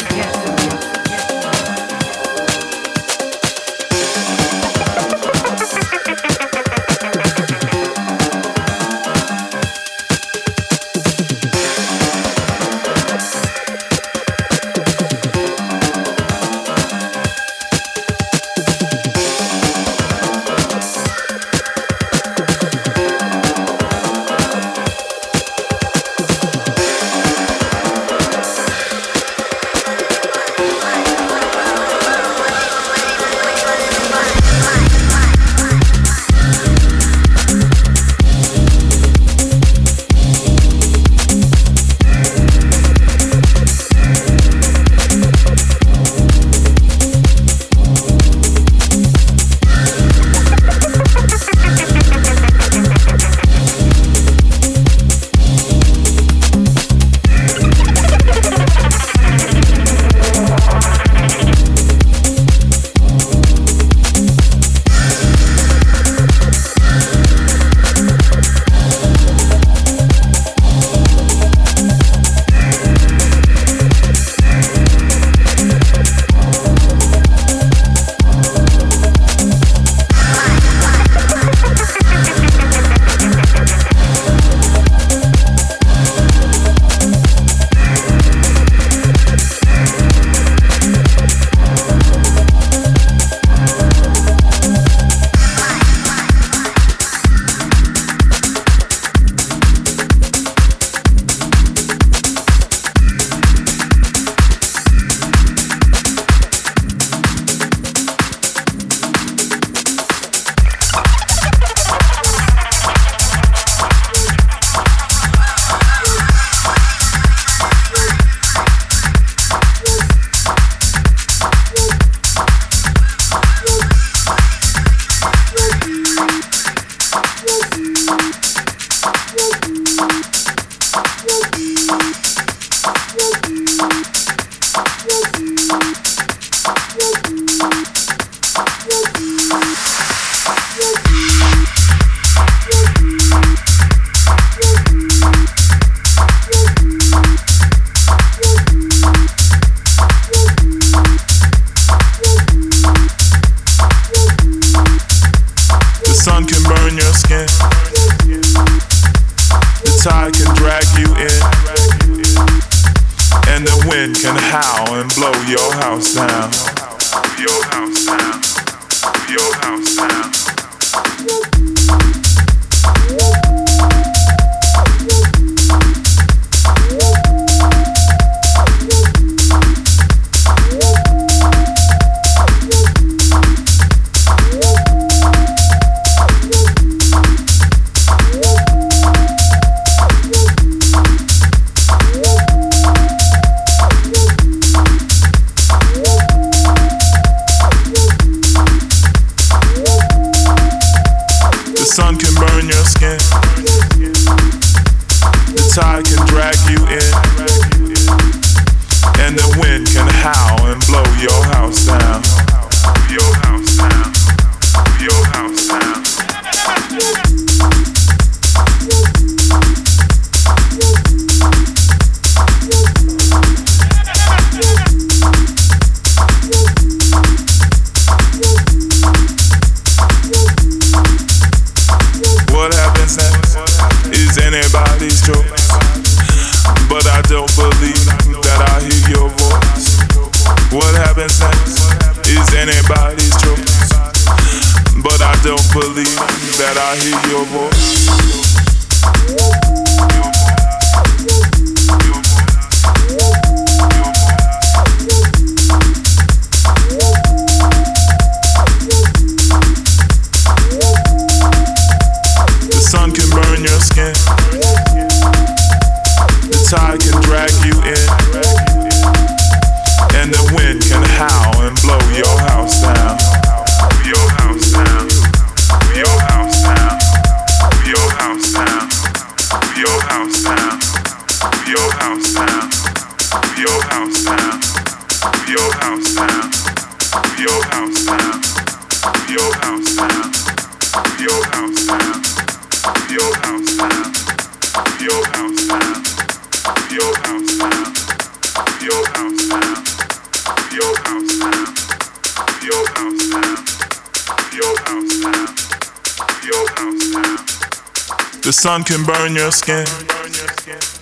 Sun 308.62 308.84
can 308.84 309.02
burn 309.04 309.34
your 309.34 309.50
skin. 309.50 311.01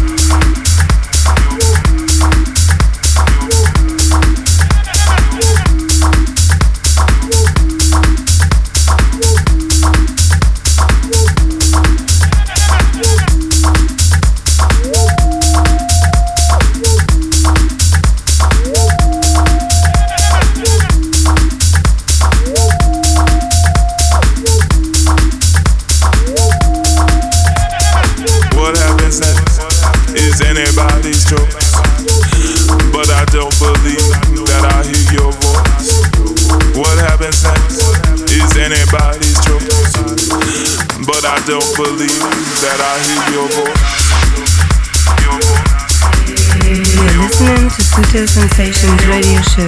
Sensations 48.27 49.07
Radio 49.07 49.41
Show. 49.41 49.67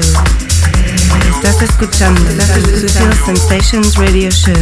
Estás 1.36 1.62
escuchando 1.62 2.22
Sutil 2.32 3.14
Sensations 3.26 3.96
Radio 3.96 4.30
Show. 4.30 4.54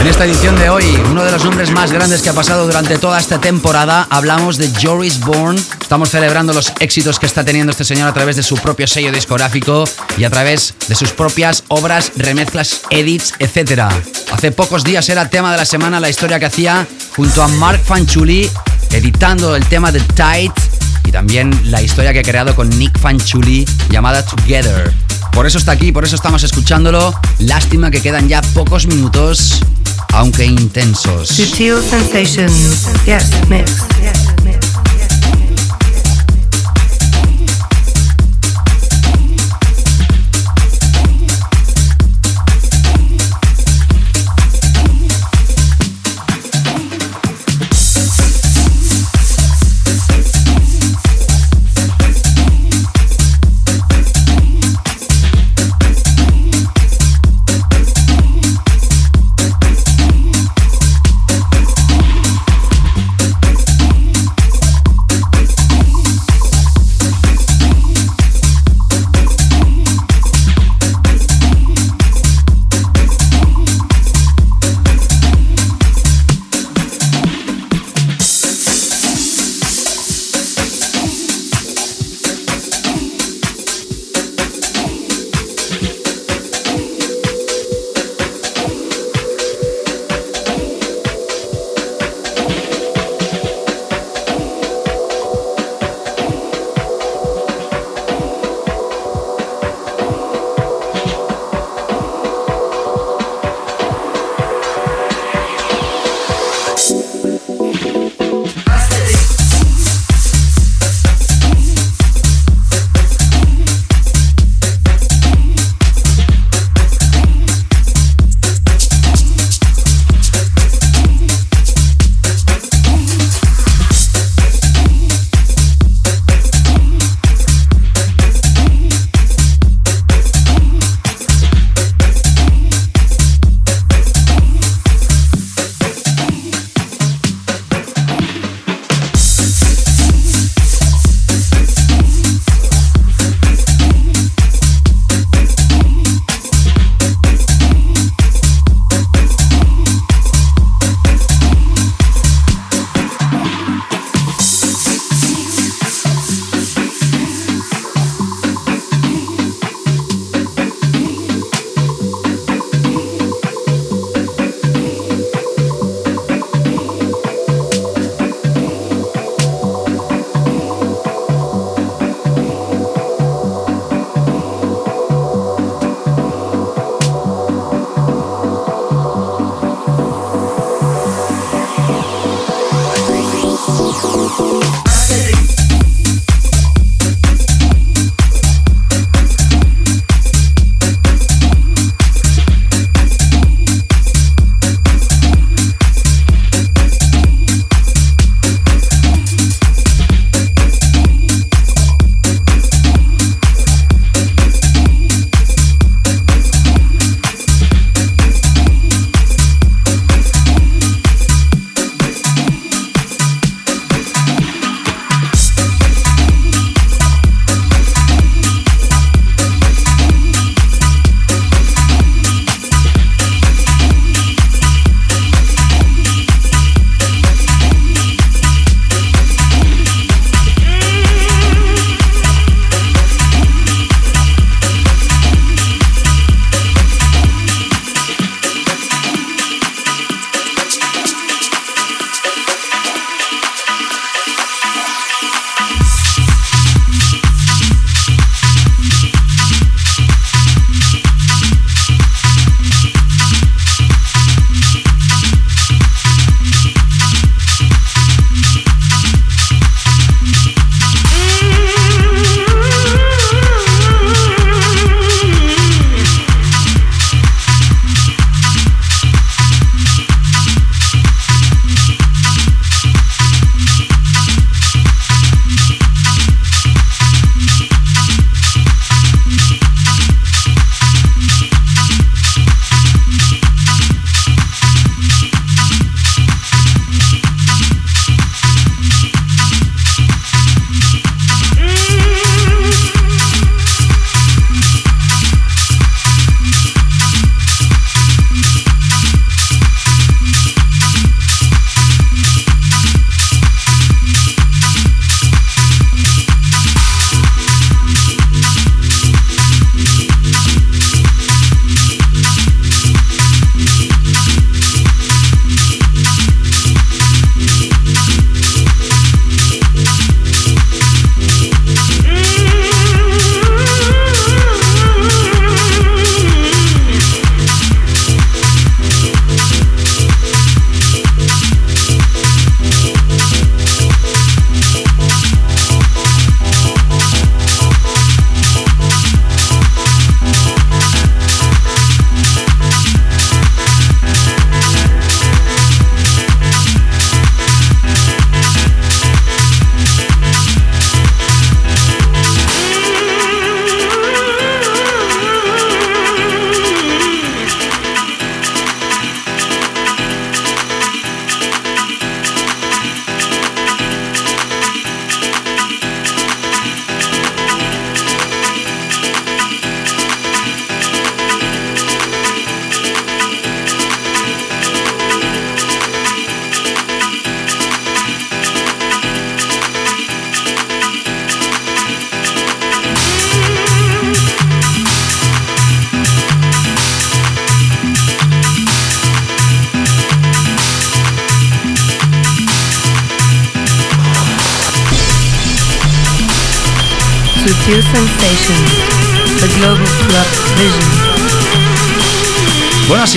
En 0.00 0.06
esta 0.08 0.24
edición 0.24 0.56
de 0.56 0.68
hoy, 0.68 1.00
uno 1.10 1.22
de 1.24 1.30
los 1.30 1.44
nombres 1.44 1.70
más 1.70 1.92
grandes 1.92 2.22
que 2.22 2.28
ha 2.28 2.32
pasado 2.32 2.66
durante 2.66 2.98
toda 2.98 3.20
esta 3.20 3.40
temporada, 3.40 4.08
hablamos 4.10 4.56
de 4.56 4.68
Joris 4.82 5.20
Bourne. 5.20 5.60
Estamos 5.80 6.10
celebrando 6.10 6.52
los 6.52 6.72
éxitos 6.80 7.20
que 7.20 7.26
está 7.26 7.44
teniendo 7.44 7.70
este 7.70 7.84
señor 7.84 8.08
a 8.08 8.12
través 8.12 8.34
de 8.36 8.42
su 8.42 8.56
propio 8.56 8.88
sello 8.88 9.12
discográfico 9.12 9.84
y 10.18 10.24
a 10.24 10.30
través 10.30 10.74
de 10.88 10.96
sus 10.96 11.12
propias 11.12 11.62
obras, 11.68 12.12
remezclas, 12.16 12.80
edits, 12.90 13.34
etc. 13.38 13.92
Hace 14.42 14.50
pocos 14.50 14.82
días 14.82 15.08
era 15.08 15.30
tema 15.30 15.52
de 15.52 15.56
la 15.56 15.64
semana 15.64 16.00
la 16.00 16.10
historia 16.10 16.40
que 16.40 16.46
hacía 16.46 16.84
junto 17.14 17.44
a 17.44 17.46
Mark 17.46 17.80
Fanchuli 17.84 18.50
editando 18.90 19.54
el 19.54 19.64
tema 19.66 19.92
de 19.92 20.00
Tight 20.00 20.52
y 21.04 21.12
también 21.12 21.56
la 21.70 21.80
historia 21.80 22.12
que 22.12 22.18
he 22.18 22.24
creado 22.24 22.52
con 22.56 22.68
Nick 22.76 22.98
Fanchuli 22.98 23.64
llamada 23.88 24.26
Together. 24.26 24.92
Por 25.30 25.46
eso 25.46 25.58
está 25.58 25.70
aquí, 25.70 25.92
por 25.92 26.04
eso 26.04 26.16
estamos 26.16 26.42
escuchándolo. 26.42 27.14
Lástima 27.38 27.92
que 27.92 28.02
quedan 28.02 28.28
ya 28.28 28.42
pocos 28.52 28.88
minutos, 28.88 29.60
aunque 30.12 30.44
intensos. 30.44 31.28
Sensations. 31.28 32.88
Yes, 33.06 33.30
mix. 33.48 33.70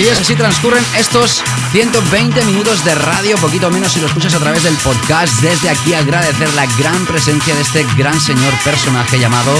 Así 0.06 0.12
es, 0.12 0.20
así 0.20 0.36
transcurren 0.36 0.84
estos 0.96 1.42
120 1.72 2.44
minutos 2.44 2.84
de 2.84 2.94
radio, 2.94 3.36
poquito 3.38 3.72
menos 3.72 3.90
si 3.90 3.98
lo 3.98 4.06
escuchas 4.06 4.34
a 4.34 4.38
través 4.38 4.62
del 4.62 4.76
podcast. 4.76 5.40
Desde 5.40 5.68
aquí 5.68 5.94
agradecer 5.94 6.54
la 6.54 6.64
gran 6.78 7.04
presencia 7.06 7.56
de 7.56 7.62
este 7.62 7.84
gran 7.98 8.20
señor 8.20 8.54
personaje 8.62 9.18
llamado 9.18 9.52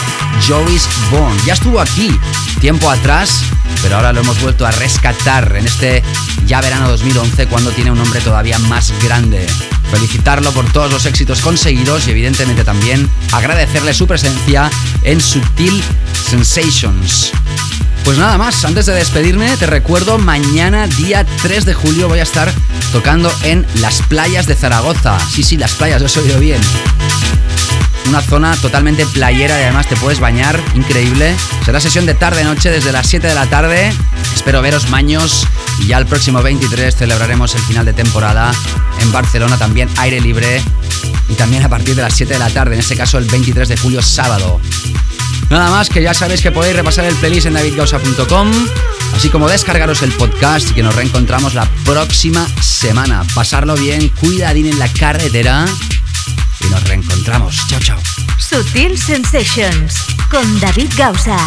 Joris 0.47 0.87
Bond. 1.11 1.45
Ya 1.45 1.55
estuvo 1.55 1.81
aquí 1.81 2.17
tiempo 2.61 2.89
atrás, 2.89 3.41
pero 3.83 3.97
ahora 3.97 4.13
lo 4.13 4.21
hemos 4.21 4.41
vuelto 4.41 4.65
a 4.65 4.71
rescatar 4.71 5.57
en 5.57 5.67
este 5.67 6.05
ya 6.47 6.61
verano 6.61 6.89
2011 6.91 7.49
cuando 7.49 7.73
tiene 7.73 7.91
un 7.91 7.99
nombre 7.99 8.21
todavía 8.21 8.61
más 8.61 8.93
grande. 9.03 9.49
Felicitarlo 9.91 10.53
por 10.53 10.71
todos 10.71 10.93
los 10.93 11.07
éxitos 11.07 11.41
conseguidos 11.41 12.07
y 12.07 12.13
evidentemente 12.13 12.63
también 12.63 13.11
agradecerle 13.33 13.93
su 13.93 14.07
presencia 14.07 14.71
en 15.03 15.21
Subtil 15.21 15.83
Sensations. 16.31 17.33
Pues 18.07 18.19
nada 18.19 18.39
más, 18.39 18.65
antes 18.65 18.87
de 18.87 18.95
despedirme, 18.95 19.57
te 19.57 19.67
recuerdo, 19.67 20.17
mañana 20.17 20.87
día 20.87 21.27
3 21.43 21.65
de 21.65 21.75
julio 21.75 22.09
voy 22.09 22.21
a 22.21 22.23
estar 22.23 22.49
tocando 22.93 23.33
en 23.43 23.67
las 23.81 24.01
playas 24.03 24.47
de 24.47 24.55
Zaragoza. 24.55 25.19
Sí, 25.29 25.43
sí, 25.43 25.57
las 25.57 25.75
playas, 25.75 26.01
os 26.03 26.17
he 26.17 26.21
oído 26.21 26.39
bien. 26.39 26.61
Una 28.09 28.23
zona 28.23 28.55
totalmente 28.59 29.05
playera 29.07 29.59
y 29.59 29.65
además 29.65 29.89
te 29.89 29.97
puedes 29.97 30.21
bañar, 30.21 30.63
increíble. 30.77 31.35
Será 31.65 31.81
sesión 31.81 32.07
de 32.07 32.15
tarde-noche 32.15 32.71
desde 32.71 32.93
las 32.93 33.09
7 33.09 33.27
de 33.27 33.35
la 33.35 33.47
tarde. 33.47 33.93
Espero 34.37 34.63
veros 34.63 34.89
maños 34.89 35.45
y 35.81 35.89
ya 35.89 35.99
el 35.99 36.07
próximo 36.07 36.41
23 36.41 36.95
celebraremos 36.95 37.57
el 37.57 37.63
final 37.63 37.87
de 37.87 37.93
temporada 37.93 38.53
en 39.01 39.11
Barcelona 39.11 39.59
también 39.59 39.89
aire 39.97 40.21
libre 40.21 40.63
y 41.29 41.35
también 41.35 41.65
a 41.65 41.69
partir 41.69 41.97
de 41.97 42.03
las 42.03 42.15
7 42.15 42.35
de 42.35 42.39
la 42.39 42.51
tarde, 42.51 42.75
en 42.75 42.81
este 42.81 42.97
caso 42.97 43.19
el 43.19 43.25
23 43.25 43.69
de 43.69 43.77
julio 43.77 44.01
sábado. 44.01 44.61
Nada 45.51 45.71
más 45.71 45.89
que 45.89 46.03
ya 46.03 46.13
sabéis 46.13 46.43
que 46.43 46.51
podéis 46.51 46.77
repasar 46.77 47.05
el 47.05 47.15
playlist 47.15 47.47
en 47.47 47.55
davidgausa.com, 47.55 48.51
así 49.15 49.29
como 49.29 49.49
descargaros 49.49 50.03
el 50.03 50.13
podcast 50.13 50.71
y 50.71 50.75
que 50.75 50.83
nos 50.83 50.95
reencontramos 50.95 51.55
la 51.55 51.69
próxima 51.85 52.47
semana. 52.61 53.23
Pasarlo 53.35 53.75
bien, 53.77 54.09
cuidadín 54.09 54.67
en 54.67 54.79
la 54.79 54.89
carretera 54.93 55.67
y 56.61 56.65
nos 56.67 56.83
reencontramos. 56.89 57.67
Chao, 57.69 57.81
chao. 57.81 57.99
Sutil 58.39 58.99
Sensations 58.99 60.07
con 60.31 60.61
David 60.61 60.91
Gausa. 60.97 61.39